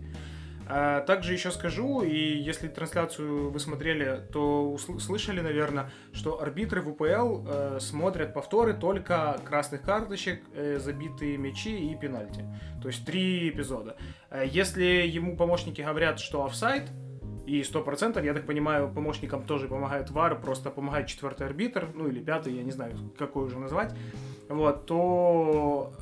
А, 0.70 1.02
также 1.02 1.34
еще 1.34 1.52
скажу, 1.52 2.02
и 2.02 2.18
если 2.18 2.68
трансляцию 2.68 3.50
вы 3.52 3.60
смотрели, 3.60 4.22
то 4.34 4.70
услышали, 4.70 5.40
наверное, 5.40 5.90
что 6.12 6.42
арбитры 6.42 6.82
в 6.82 6.90
УПЛ 6.90 7.48
э, 7.48 7.78
смотрят 7.80 8.34
повторы 8.34 8.74
только 8.74 9.40
красных 9.46 9.82
карточек, 9.84 10.42
э, 10.54 10.78
забитые 10.80 11.38
мячи 11.38 11.92
и 11.92 11.96
пенальти. 11.96 12.44
То 12.82 12.90
есть 12.90 13.06
три 13.06 13.48
эпизода. 13.48 13.96
Э, 14.30 14.44
если 14.46 14.84
ему 14.84 15.38
помощники 15.38 15.82
говорят, 15.82 16.20
что 16.20 16.44
офсайд, 16.44 16.90
и 17.48 17.64
сто 17.64 17.82
процентов, 17.82 18.26
я 18.26 18.34
так 18.34 18.46
понимаю, 18.46 18.92
помощникам 18.94 19.44
тоже 19.44 19.68
помогает 19.68 20.12
ВАР, 20.12 20.42
просто 20.42 20.70
помогает 20.70 21.08
четвертый 21.08 21.48
арбитр, 21.48 21.88
ну 21.96 22.08
или 22.08 22.20
пятый, 22.20 22.54
я 22.54 22.62
не 22.62 22.72
знаю, 22.72 22.94
какой 23.18 23.46
уже 23.46 23.58
назвать, 23.58 23.96
вот, 24.50 24.86
то 24.86 25.94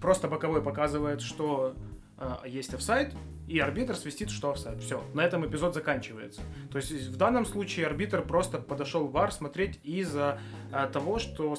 просто 0.00 0.28
боковой 0.28 0.62
показывает, 0.62 1.20
что 1.20 1.74
э, 2.18 2.34
есть 2.46 2.72
офсайд, 2.74 3.12
и 3.48 3.58
арбитр 3.58 3.96
свистит, 3.96 4.30
что 4.30 4.52
офсайд. 4.52 4.80
Все, 4.80 5.02
на 5.14 5.22
этом 5.22 5.44
эпизод 5.44 5.74
заканчивается. 5.74 6.40
То 6.70 6.78
есть 6.78 6.92
в 6.92 7.16
данном 7.16 7.44
случае 7.44 7.86
арбитр 7.86 8.22
просто 8.22 8.58
подошел 8.58 9.06
в 9.06 9.12
ВАР 9.12 9.32
смотреть 9.32 9.80
из-за 9.82 10.38
э, 10.72 10.88
того, 10.92 11.18
что 11.18 11.56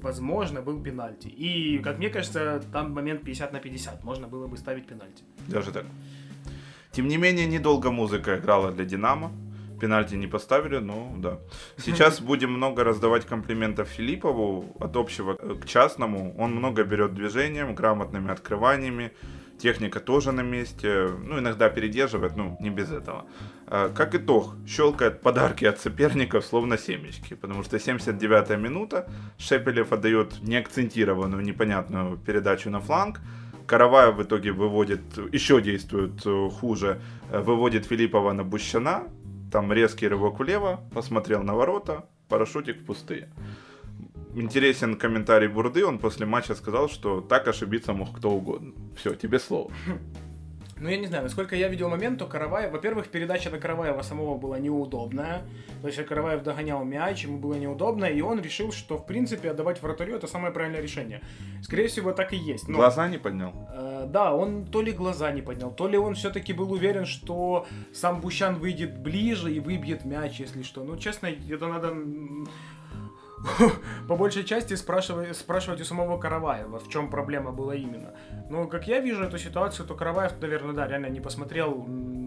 возможно, 0.00 0.62
был 0.62 0.80
пенальти. 0.80 1.26
И, 1.26 1.78
как 1.78 1.98
мне 1.98 2.08
кажется, 2.08 2.62
там 2.72 2.92
момент 2.92 3.24
50 3.24 3.52
на 3.52 3.58
50. 3.58 4.04
Можно 4.04 4.28
было 4.28 4.46
бы 4.46 4.56
ставить 4.56 4.86
пенальти. 4.86 5.24
Даже 5.48 5.72
так. 5.72 5.86
Тем 6.96 7.08
не 7.08 7.18
менее, 7.18 7.44
недолго 7.44 7.90
музыка 7.90 8.38
играла 8.38 8.70
для 8.70 8.86
Динамо. 8.86 9.30
Пенальти 9.78 10.14
не 10.14 10.26
поставили, 10.26 10.78
но 10.78 11.12
да. 11.18 11.40
Сейчас 11.76 12.20
будем 12.22 12.52
много 12.52 12.84
раздавать 12.84 13.26
комплиментов 13.26 13.88
Филиппову 13.88 14.74
от 14.80 14.96
общего 14.96 15.34
к 15.34 15.66
частному. 15.66 16.34
Он 16.38 16.54
много 16.54 16.84
берет 16.84 17.12
движением, 17.12 17.74
грамотными 17.74 18.30
открываниями. 18.30 19.12
Техника 19.58 20.00
тоже 20.00 20.32
на 20.32 20.40
месте. 20.40 21.10
Ну, 21.22 21.38
иногда 21.38 21.68
передерживает, 21.68 22.34
ну, 22.34 22.56
не 22.60 22.70
без 22.70 22.90
этого. 22.90 23.26
А, 23.66 23.90
как 23.90 24.14
итог, 24.14 24.54
щелкает 24.66 25.20
подарки 25.20 25.66
от 25.66 25.78
соперников, 25.78 26.46
словно 26.46 26.78
семечки. 26.78 27.34
Потому 27.34 27.62
что 27.62 27.76
79-я 27.76 28.56
минута. 28.56 29.06
Шепелев 29.36 29.92
отдает 29.92 30.40
неакцентированную, 30.40 31.42
непонятную 31.42 32.16
передачу 32.16 32.70
на 32.70 32.80
фланг. 32.80 33.20
Караваев 33.66 34.16
в 34.16 34.22
итоге 34.22 34.52
выводит, 34.52 35.00
еще 35.32 35.60
действует 35.60 36.24
э, 36.24 36.50
хуже, 36.50 37.00
э, 37.30 37.40
выводит 37.40 37.86
Филиппова 37.86 38.32
на 38.32 38.44
Бущана, 38.44 39.04
там 39.50 39.72
резкий 39.72 40.08
рывок 40.08 40.38
влево, 40.38 40.80
посмотрел 40.94 41.42
на 41.42 41.54
ворота, 41.54 42.06
парашютик 42.28 42.78
в 42.78 42.84
пустые. 42.84 43.28
Интересен 44.34 44.96
комментарий 44.96 45.48
Бурды, 45.48 45.84
он 45.84 45.98
после 45.98 46.26
матча 46.26 46.54
сказал, 46.54 46.88
что 46.88 47.20
так 47.20 47.48
ошибиться 47.48 47.92
мог 47.92 48.16
кто 48.16 48.30
угодно. 48.30 48.72
Все, 48.96 49.14
тебе 49.14 49.38
слово. 49.38 49.70
Ну, 50.78 50.90
я 50.90 50.98
не 50.98 51.06
знаю, 51.06 51.22
насколько 51.22 51.56
я 51.56 51.68
видел 51.68 51.88
момент, 51.88 52.18
то 52.18 52.26
Караваев... 52.26 52.70
Во-первых, 52.70 53.08
передача 53.08 53.48
на 53.48 53.58
Караваева 53.58 54.02
самого 54.02 54.36
была 54.36 54.58
неудобная. 54.58 55.42
То 55.80 55.88
есть 55.88 56.04
Караваев 56.04 56.42
догонял 56.42 56.84
мяч, 56.84 57.24
ему 57.24 57.38
было 57.38 57.54
неудобно, 57.54 58.04
и 58.04 58.20
он 58.20 58.40
решил, 58.40 58.72
что, 58.72 58.98
в 58.98 59.06
принципе, 59.06 59.50
отдавать 59.50 59.80
вратарю 59.80 60.16
это 60.16 60.26
самое 60.26 60.52
правильное 60.52 60.82
решение. 60.82 61.22
Скорее 61.62 61.88
всего, 61.88 62.12
так 62.12 62.34
и 62.34 62.36
есть. 62.36 62.68
Но, 62.68 62.76
глаза 62.76 63.08
не 63.08 63.16
поднял? 63.16 63.54
Э, 63.72 64.06
да, 64.06 64.34
он 64.34 64.66
то 64.66 64.82
ли 64.82 64.92
глаза 64.92 65.32
не 65.32 65.40
поднял, 65.40 65.70
то 65.70 65.88
ли 65.88 65.96
он 65.96 66.14
все-таки 66.14 66.52
был 66.52 66.70
уверен, 66.70 67.06
что 67.06 67.66
сам 67.94 68.20
Бущан 68.20 68.56
выйдет 68.56 68.98
ближе 68.98 69.52
и 69.52 69.60
выбьет 69.60 70.04
мяч, 70.04 70.40
если 70.40 70.62
что. 70.62 70.84
Ну, 70.84 70.98
честно, 70.98 71.28
это 71.48 71.68
надо 71.68 71.96
по 74.08 74.16
большей 74.16 74.44
части 74.44 74.74
спрашивать, 74.74 75.36
спрашивать 75.36 75.80
у 75.80 75.84
самого 75.84 76.18
Караваева, 76.18 76.78
в 76.78 76.88
чем 76.88 77.10
проблема 77.10 77.52
была 77.52 77.74
именно. 77.74 78.14
Но 78.50 78.66
как 78.66 78.88
я 78.88 79.00
вижу 79.00 79.24
эту 79.24 79.38
ситуацию, 79.38 79.86
то 79.86 79.94
Караваев, 79.94 80.40
наверное, 80.40 80.74
да, 80.74 80.86
реально 80.86 81.06
не 81.06 81.20
посмотрел 81.20 81.84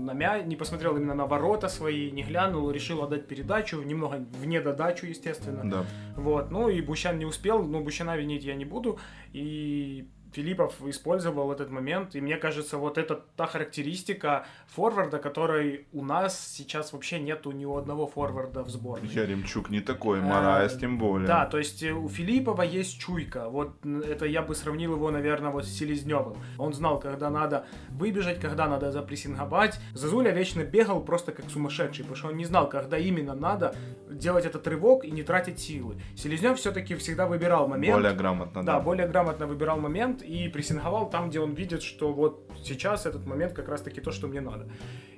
на 0.10 0.14
мя... 0.14 0.42
не 0.42 0.56
посмотрел 0.56 0.98
именно 0.98 1.14
на 1.14 1.26
ворота 1.26 1.70
свои, 1.70 2.12
не 2.12 2.24
глянул, 2.24 2.72
решил 2.72 3.04
отдать 3.04 3.28
передачу, 3.28 3.82
немного 3.82 4.26
вне 4.40 4.62
додачу, 4.62 5.06
естественно. 5.06 5.62
Да. 5.64 5.86
Вот, 6.16 6.52
ну 6.52 6.70
и 6.70 6.82
Бущан 6.82 7.20
не 7.20 7.26
успел, 7.26 7.64
но 7.64 7.82
Бущана 7.82 8.18
винить 8.18 8.44
я 8.44 8.56
не 8.56 8.66
буду. 8.66 9.00
И 9.34 10.10
Филиппов 10.34 10.76
использовал 10.86 11.52
этот 11.52 11.72
момент, 11.72 12.16
и 12.16 12.22
мне 12.22 12.38
кажется, 12.38 12.78
вот 12.78 12.98
это 12.98 13.22
та 13.36 13.48
характеристика 13.48 14.46
форварда, 14.68 15.18
которой 15.18 15.88
у 15.94 16.04
нас 16.04 16.40
сейчас 16.40 16.94
вообще 16.94 17.20
нету 17.20 17.52
ни 17.52 17.66
у 17.66 17.76
одного 17.76 18.08
форварда 18.08 18.64
в 18.64 18.70
сборной. 18.70 19.10
Яремчук 19.10 19.70
не 19.70 19.82
такой, 19.82 20.22
Мараес 20.22 20.78
тем 20.78 20.98
более. 20.98 21.28
Да, 21.28 21.46
то 21.46 21.58
есть 21.58 21.84
э, 21.84 21.92
у 21.92 22.08
Филиппова 22.08 22.62
есть 22.62 23.00
чуйка, 23.00 23.50
вот 23.50 23.74
это 23.86 24.26
я 24.26 24.42
бы 24.42 24.56
сравнил 24.56 24.94
его, 24.94 25.12
наверное, 25.12 25.52
вот 25.52 25.66
с 25.66 25.70
Селезневым. 25.70 26.38
Он 26.58 26.74
знал, 26.74 27.00
когда 27.00 27.30
надо 27.30 27.66
выбежать, 27.90 28.40
когда 28.40 28.68
надо 28.68 28.92
запрессинговать. 28.92 29.80
Зазуля 29.94 30.32
вечно 30.32 30.64
бегал 30.64 31.02
просто 31.02 31.32
как 31.32 31.50
сумасшедший, 31.50 32.04
потому 32.04 32.16
что 32.16 32.28
он 32.28 32.38
не 32.38 32.46
знал, 32.46 32.70
когда 32.70 32.98
именно 32.98 33.34
надо 33.34 33.76
делать 34.10 34.46
этот 34.46 34.68
рывок 34.68 35.06
и 35.06 35.12
не 35.12 35.24
тратить 35.24 35.60
силы. 35.60 35.96
Селезнев 36.16 36.58
все-таки 36.58 36.96
всегда 36.96 37.26
выбирал 37.26 37.68
момент. 37.68 37.96
Более 37.96 38.14
грамотно, 38.14 38.64
да. 38.64 38.74
Да, 38.74 38.80
более 38.80 39.08
грамотно 39.08 39.48
выбирал 39.48 39.80
момент, 39.80 40.19
и 40.22 40.48
прессинговал 40.48 41.10
там, 41.10 41.30
где 41.30 41.40
он 41.40 41.54
видит, 41.54 41.82
что 41.82 42.14
вот 42.14 42.52
сейчас 42.64 43.06
этот 43.06 43.26
момент 43.26 43.54
как 43.54 43.70
раз-таки 43.70 44.02
то, 44.02 44.12
что 44.12 44.28
мне 44.28 44.42
надо. 44.42 44.70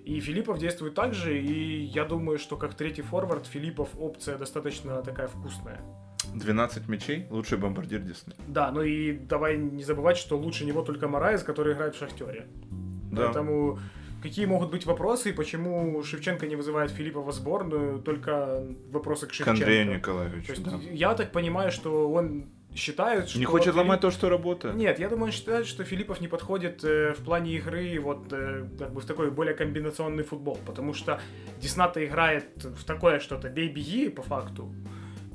И 0.05 0.19
Филиппов 0.19 0.57
действует 0.57 0.95
так 0.95 1.13
же, 1.13 1.37
и 1.37 1.83
я 1.83 2.05
думаю, 2.05 2.39
что 2.39 2.57
как 2.57 2.73
третий 2.73 3.01
форвард 3.01 3.45
Филиппов 3.45 3.89
опция 3.97 4.37
достаточно 4.37 5.01
такая 5.01 5.27
вкусная. 5.27 5.81
12 6.33 6.87
мячей, 6.87 7.27
лучший 7.29 7.57
бомбардир 7.57 8.01
Дисней. 8.01 8.35
Да, 8.47 8.71
ну 8.71 8.81
и 8.81 9.13
давай 9.13 9.57
не 9.57 9.83
забывать, 9.83 10.17
что 10.17 10.37
лучше 10.37 10.65
него 10.65 10.81
только 10.81 11.07
Мораес, 11.07 11.43
который 11.43 11.73
играет 11.73 11.95
в 11.95 11.99
Шахтере. 11.99 12.47
Да. 13.11 13.25
Поэтому 13.25 13.79
какие 14.21 14.45
могут 14.45 14.71
быть 14.71 14.85
вопросы 14.85 15.29
и 15.29 15.33
почему 15.33 16.01
Шевченко 16.03 16.47
не 16.47 16.55
вызывает 16.55 16.91
Филиппова 16.91 17.31
в 17.31 17.33
сборную, 17.33 17.99
только 17.99 18.63
вопросы 18.91 19.27
к 19.27 19.33
Шевченко. 19.33 19.59
К 19.59 19.63
Андрею 19.63 19.95
Николаевичу, 19.95 20.47
То 20.47 20.53
есть, 20.53 20.63
да. 20.63 20.79
Я 20.91 21.13
так 21.15 21.31
понимаю, 21.31 21.71
что 21.71 22.11
он 22.11 22.45
считают, 22.75 23.29
что... 23.29 23.39
Не 23.39 23.45
хочет 23.45 23.73
Филипп... 23.73 23.77
ломать 23.77 24.01
то, 24.01 24.11
что 24.11 24.29
работает? 24.29 24.75
Нет, 24.75 24.99
я 24.99 25.09
думаю, 25.09 25.25
он 25.25 25.31
считает, 25.31 25.67
что 25.67 25.83
Филиппов 25.83 26.21
не 26.21 26.27
подходит 26.27 26.83
э, 26.83 27.13
в 27.13 27.23
плане 27.23 27.55
игры 27.57 27.99
вот 27.99 28.31
э, 28.31 28.65
как 28.79 28.93
бы 28.93 29.01
в 29.01 29.05
такой 29.05 29.31
более 29.31 29.53
комбинационный 29.53 30.23
футбол, 30.23 30.57
потому 30.65 30.93
что 30.93 31.19
Десната 31.59 32.03
играет 32.05 32.63
в 32.63 32.83
такое 32.83 33.19
что-то 33.19 33.49
бей-беги 33.49 34.09
по 34.09 34.21
факту, 34.21 34.71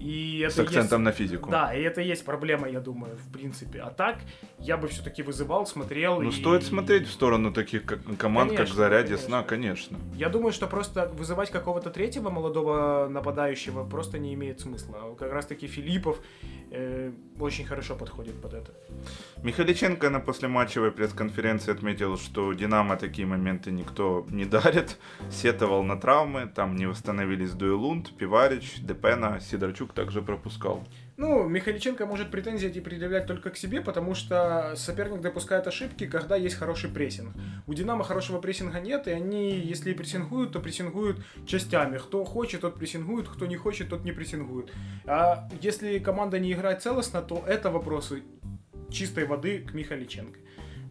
и 0.07 0.41
это 0.47 0.55
С 0.55 0.59
акцентом 0.61 1.05
есть, 1.05 1.05
на 1.05 1.13
физику. 1.13 1.51
Да, 1.51 1.75
и 1.75 1.81
это 1.81 2.01
есть 2.01 2.25
проблема, 2.25 2.69
я 2.69 2.79
думаю, 2.79 3.17
в 3.17 3.33
принципе. 3.33 3.81
А 3.81 3.91
так, 3.91 4.19
я 4.61 4.77
бы 4.77 4.87
все-таки 4.87 5.23
вызывал, 5.23 5.67
смотрел. 5.67 6.21
Ну, 6.21 6.29
и... 6.29 6.33
стоит 6.33 6.63
смотреть 6.63 7.09
в 7.09 7.13
сторону 7.13 7.53
таких 7.53 7.85
команд, 8.19 8.51
конечно, 8.51 8.67
как 8.67 8.77
Заря, 8.77 9.03
конечно. 9.03 9.17
Десна, 9.17 9.43
конечно. 9.43 9.99
Я 10.15 10.29
думаю, 10.29 10.53
что 10.53 10.69
просто 10.69 11.09
вызывать 11.09 11.51
какого-то 11.51 11.91
третьего 11.91 12.31
молодого 12.31 13.09
нападающего 13.09 13.85
просто 13.85 14.21
не 14.21 14.35
имеет 14.35 14.61
смысла. 14.61 15.17
Как 15.19 15.33
раз-таки 15.33 15.67
Филиппов 15.67 16.21
э, 16.71 17.13
очень 17.39 17.65
хорошо 17.65 17.95
подходит 17.95 18.41
под 18.41 18.55
это. 18.55 18.73
Михаличенко 19.43 20.11
на 20.11 20.21
послематчевой 20.21 20.91
пресс-конференции 20.91 21.73
отметил, 21.73 22.17
что 22.17 22.53
Динамо 22.53 22.97
такие 22.97 23.27
моменты 23.27 23.71
никто 23.71 24.27
не 24.31 24.45
дарит. 24.45 24.99
Сетовал 25.31 25.83
на 25.83 25.97
травмы, 25.97 26.47
там 26.47 26.77
не 26.77 26.87
восстановились 26.87 27.53
Дуэлунд, 27.53 28.17
Пиварич, 28.17 28.81
Депена, 28.81 29.41
Сидорчук 29.41 29.93
также 29.93 30.23
пропускал. 30.23 30.87
Ну, 31.17 31.49
Михаличенко 31.49 32.05
может 32.05 32.31
претензии 32.31 32.69
эти 32.69 32.81
предъявлять 32.81 33.27
только 33.27 33.49
к 33.51 33.57
себе, 33.57 33.81
потому 33.81 34.15
что 34.15 34.75
соперник 34.77 35.23
допускает 35.23 35.67
ошибки, 35.67 36.07
когда 36.07 36.37
есть 36.37 36.57
хороший 36.57 36.91
прессинг. 36.91 37.35
У 37.67 37.73
Динамо 37.73 38.05
хорошего 38.05 38.39
прессинга 38.39 38.81
нет, 38.81 39.09
и 39.09 39.13
они, 39.13 39.59
если 39.59 39.95
прессингуют, 39.95 40.53
то 40.53 40.61
прессингуют 40.61 41.25
частями. 41.47 41.97
Кто 41.97 42.23
хочет, 42.25 42.61
тот 42.61 42.79
прессингует, 42.79 43.29
кто 43.29 43.47
не 43.47 43.57
хочет, 43.57 43.89
тот 43.89 44.05
не 44.05 44.13
прессингует. 44.13 44.71
А 45.07 45.49
если 45.63 45.99
команда 46.01 46.39
не 46.39 46.53
играет 46.53 46.83
целостно, 46.83 47.23
то 47.23 47.43
это 47.47 47.71
вопросы 47.71 48.23
чистой 48.91 49.25
воды 49.25 49.61
к 49.61 49.73
Михаличенко. 49.73 50.39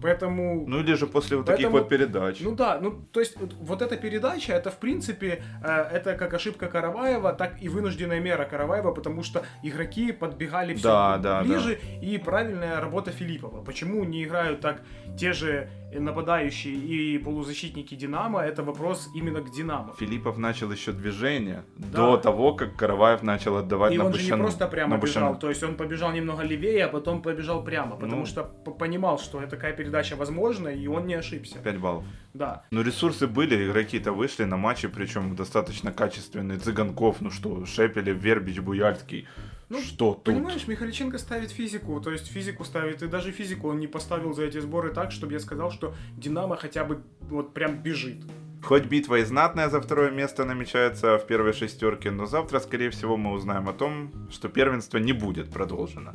Поэтому... 0.01 0.65
Ну 0.67 0.79
или 0.79 0.93
же 0.93 1.07
после 1.07 1.37
вот 1.37 1.45
таких 1.45 1.69
вот 1.69 1.89
передач. 1.89 2.39
Ну 2.41 2.55
да, 2.55 2.79
ну 2.81 2.91
то 3.11 3.19
есть 3.19 3.37
вот 3.37 3.81
эта 3.81 3.97
передача, 3.97 4.53
это 4.53 4.69
в 4.69 4.77
принципе, 4.77 5.43
э, 5.63 5.67
это 5.67 6.15
как 6.15 6.33
ошибка 6.33 6.67
Караваева, 6.67 7.33
так 7.33 7.61
и 7.61 7.69
вынужденная 7.69 8.19
мера 8.19 8.45
Караваева, 8.45 8.91
потому 8.91 9.23
что 9.23 9.43
игроки 9.63 10.11
подбегали 10.11 10.75
все 10.75 10.87
да, 10.87 11.17
да, 11.17 11.43
ближе, 11.43 11.79
да. 11.81 12.05
и 12.05 12.17
правильная 12.17 12.79
работа 12.79 13.11
Филиппова. 13.11 13.63
Почему 13.63 14.03
не 14.03 14.23
играют 14.23 14.61
так 14.61 14.81
те 15.17 15.33
же 15.33 15.69
нападающие 15.99 16.73
и 16.73 17.17
полузащитники 17.17 17.95
Динамо, 17.95 18.41
это 18.41 18.63
вопрос 18.63 19.09
именно 19.15 19.41
к 19.41 19.51
Динамо. 19.51 19.93
Филиппов 19.97 20.37
начал 20.37 20.71
еще 20.71 20.91
движение 20.91 21.63
да. 21.77 21.97
до 21.97 22.17
того, 22.17 22.53
как 22.53 22.75
Караваев 22.75 23.23
начал 23.23 23.57
отдавать 23.57 23.93
и 23.93 23.97
на 23.97 24.05
он 24.05 24.11
Бущану. 24.11 24.29
же 24.29 24.35
не 24.35 24.41
просто 24.41 24.67
прямо 24.67 24.97
бежал, 24.97 25.39
то 25.39 25.49
есть 25.49 25.63
он 25.63 25.75
побежал 25.75 26.11
немного 26.11 26.43
левее, 26.43 26.85
а 26.85 26.89
потом 26.89 27.21
побежал 27.21 27.63
прямо, 27.63 27.95
потому 27.95 28.21
ну, 28.21 28.25
что 28.25 28.43
понимал, 28.43 29.19
что 29.19 29.41
такая 29.47 29.73
передача 29.85 30.15
возможна, 30.15 30.69
и 30.69 30.87
он 30.87 31.05
не 31.05 31.13
ошибся. 31.13 31.59
5 31.59 31.77
баллов. 31.77 32.03
Да. 32.33 32.63
Ну 32.71 32.81
ресурсы 32.81 33.27
были, 33.27 33.67
игроки-то 33.67 34.11
вышли 34.11 34.45
на 34.45 34.57
матчи, 34.57 34.87
причем 34.87 35.35
достаточно 35.35 35.91
качественные. 35.91 36.57
Цыганков, 36.57 37.21
ну 37.21 37.29
что, 37.29 37.65
Шепелев, 37.65 38.17
Вербич, 38.17 38.59
Буяльский. 38.59 39.27
Ну, 39.69 39.81
что 39.81 40.13
тут? 40.13 40.23
Понимаешь, 40.23 40.67
Михаличенко 40.67 41.17
ставит 41.17 41.51
физику, 41.51 41.99
то 41.99 42.11
есть 42.11 42.27
физику 42.31 42.65
ставит, 42.65 43.03
и 43.03 43.07
даже 43.07 43.31
физику 43.31 43.69
он 43.69 43.79
не 43.79 43.87
поставил 43.87 44.33
за 44.33 44.43
эти 44.43 44.59
сборы 44.59 44.91
так, 44.91 45.11
чтобы 45.11 45.33
я 45.33 45.39
сказал, 45.39 45.71
что 45.71 45.93
Динамо 46.17 46.55
хотя 46.55 46.83
бы 46.83 47.01
вот 47.21 47.53
прям 47.53 47.81
бежит. 47.81 48.17
Хоть 48.63 48.85
битва 48.85 49.19
и 49.19 49.23
знатная 49.23 49.69
за 49.69 49.79
второе 49.79 50.11
место 50.11 50.45
намечается 50.45 51.17
в 51.17 51.27
первой 51.27 51.53
шестерке, 51.53 52.11
но 52.11 52.25
завтра, 52.25 52.59
скорее 52.59 52.89
всего, 52.89 53.17
мы 53.17 53.31
узнаем 53.31 53.69
о 53.69 53.73
том, 53.73 54.11
что 54.31 54.49
первенство 54.49 54.97
не 54.97 55.13
будет 55.13 55.51
продолжено. 55.51 56.13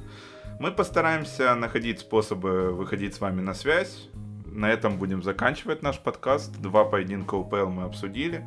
Мы 0.61 0.73
постараемся 0.73 1.55
находить 1.55 2.01
способы 2.01 2.75
выходить 2.75 3.15
с 3.15 3.21
вами 3.23 3.41
на 3.41 3.55
связь. 3.55 4.11
На 4.45 4.71
этом 4.71 4.99
будем 4.99 5.23
заканчивать 5.23 5.83
наш 5.83 5.99
подкаст. 5.99 6.61
Два 6.61 6.85
поединка 6.85 7.35
УПЛ 7.37 7.69
мы 7.69 7.85
обсудили 7.85 8.47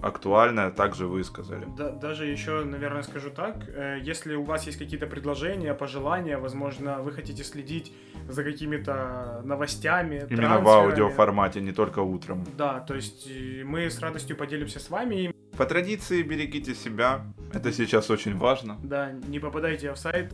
актуальное 0.00 0.70
также 0.70 1.06
высказали. 1.06 1.66
Да, 1.76 1.90
даже 1.90 2.26
еще, 2.26 2.64
наверное, 2.64 3.02
скажу 3.02 3.30
так, 3.30 3.68
э, 3.68 3.98
если 4.00 4.34
у 4.34 4.42
вас 4.42 4.66
есть 4.66 4.78
какие-то 4.78 5.06
предложения, 5.06 5.74
пожелания, 5.74 6.38
возможно, 6.38 7.02
вы 7.02 7.12
хотите 7.12 7.44
следить 7.44 7.92
за 8.28 8.44
какими-то 8.44 9.42
новостями, 9.44 10.26
Именно 10.30 10.60
в 10.60 10.68
аудиоформате, 10.68 11.60
не 11.60 11.72
только 11.72 12.00
утром. 12.00 12.44
Да, 12.56 12.80
то 12.80 12.94
есть 12.94 13.28
мы 13.64 13.90
с 13.90 14.00
радостью 14.00 14.36
поделимся 14.36 14.78
с 14.78 14.90
вами. 14.90 15.32
По 15.56 15.66
традиции 15.66 16.22
берегите 16.22 16.74
себя, 16.74 17.24
это 17.52 17.72
сейчас 17.72 18.10
очень 18.10 18.36
важно. 18.36 18.78
Да, 18.82 19.10
не 19.10 19.40
попадайте 19.40 19.92
в 19.92 19.96
сайт 19.96 20.32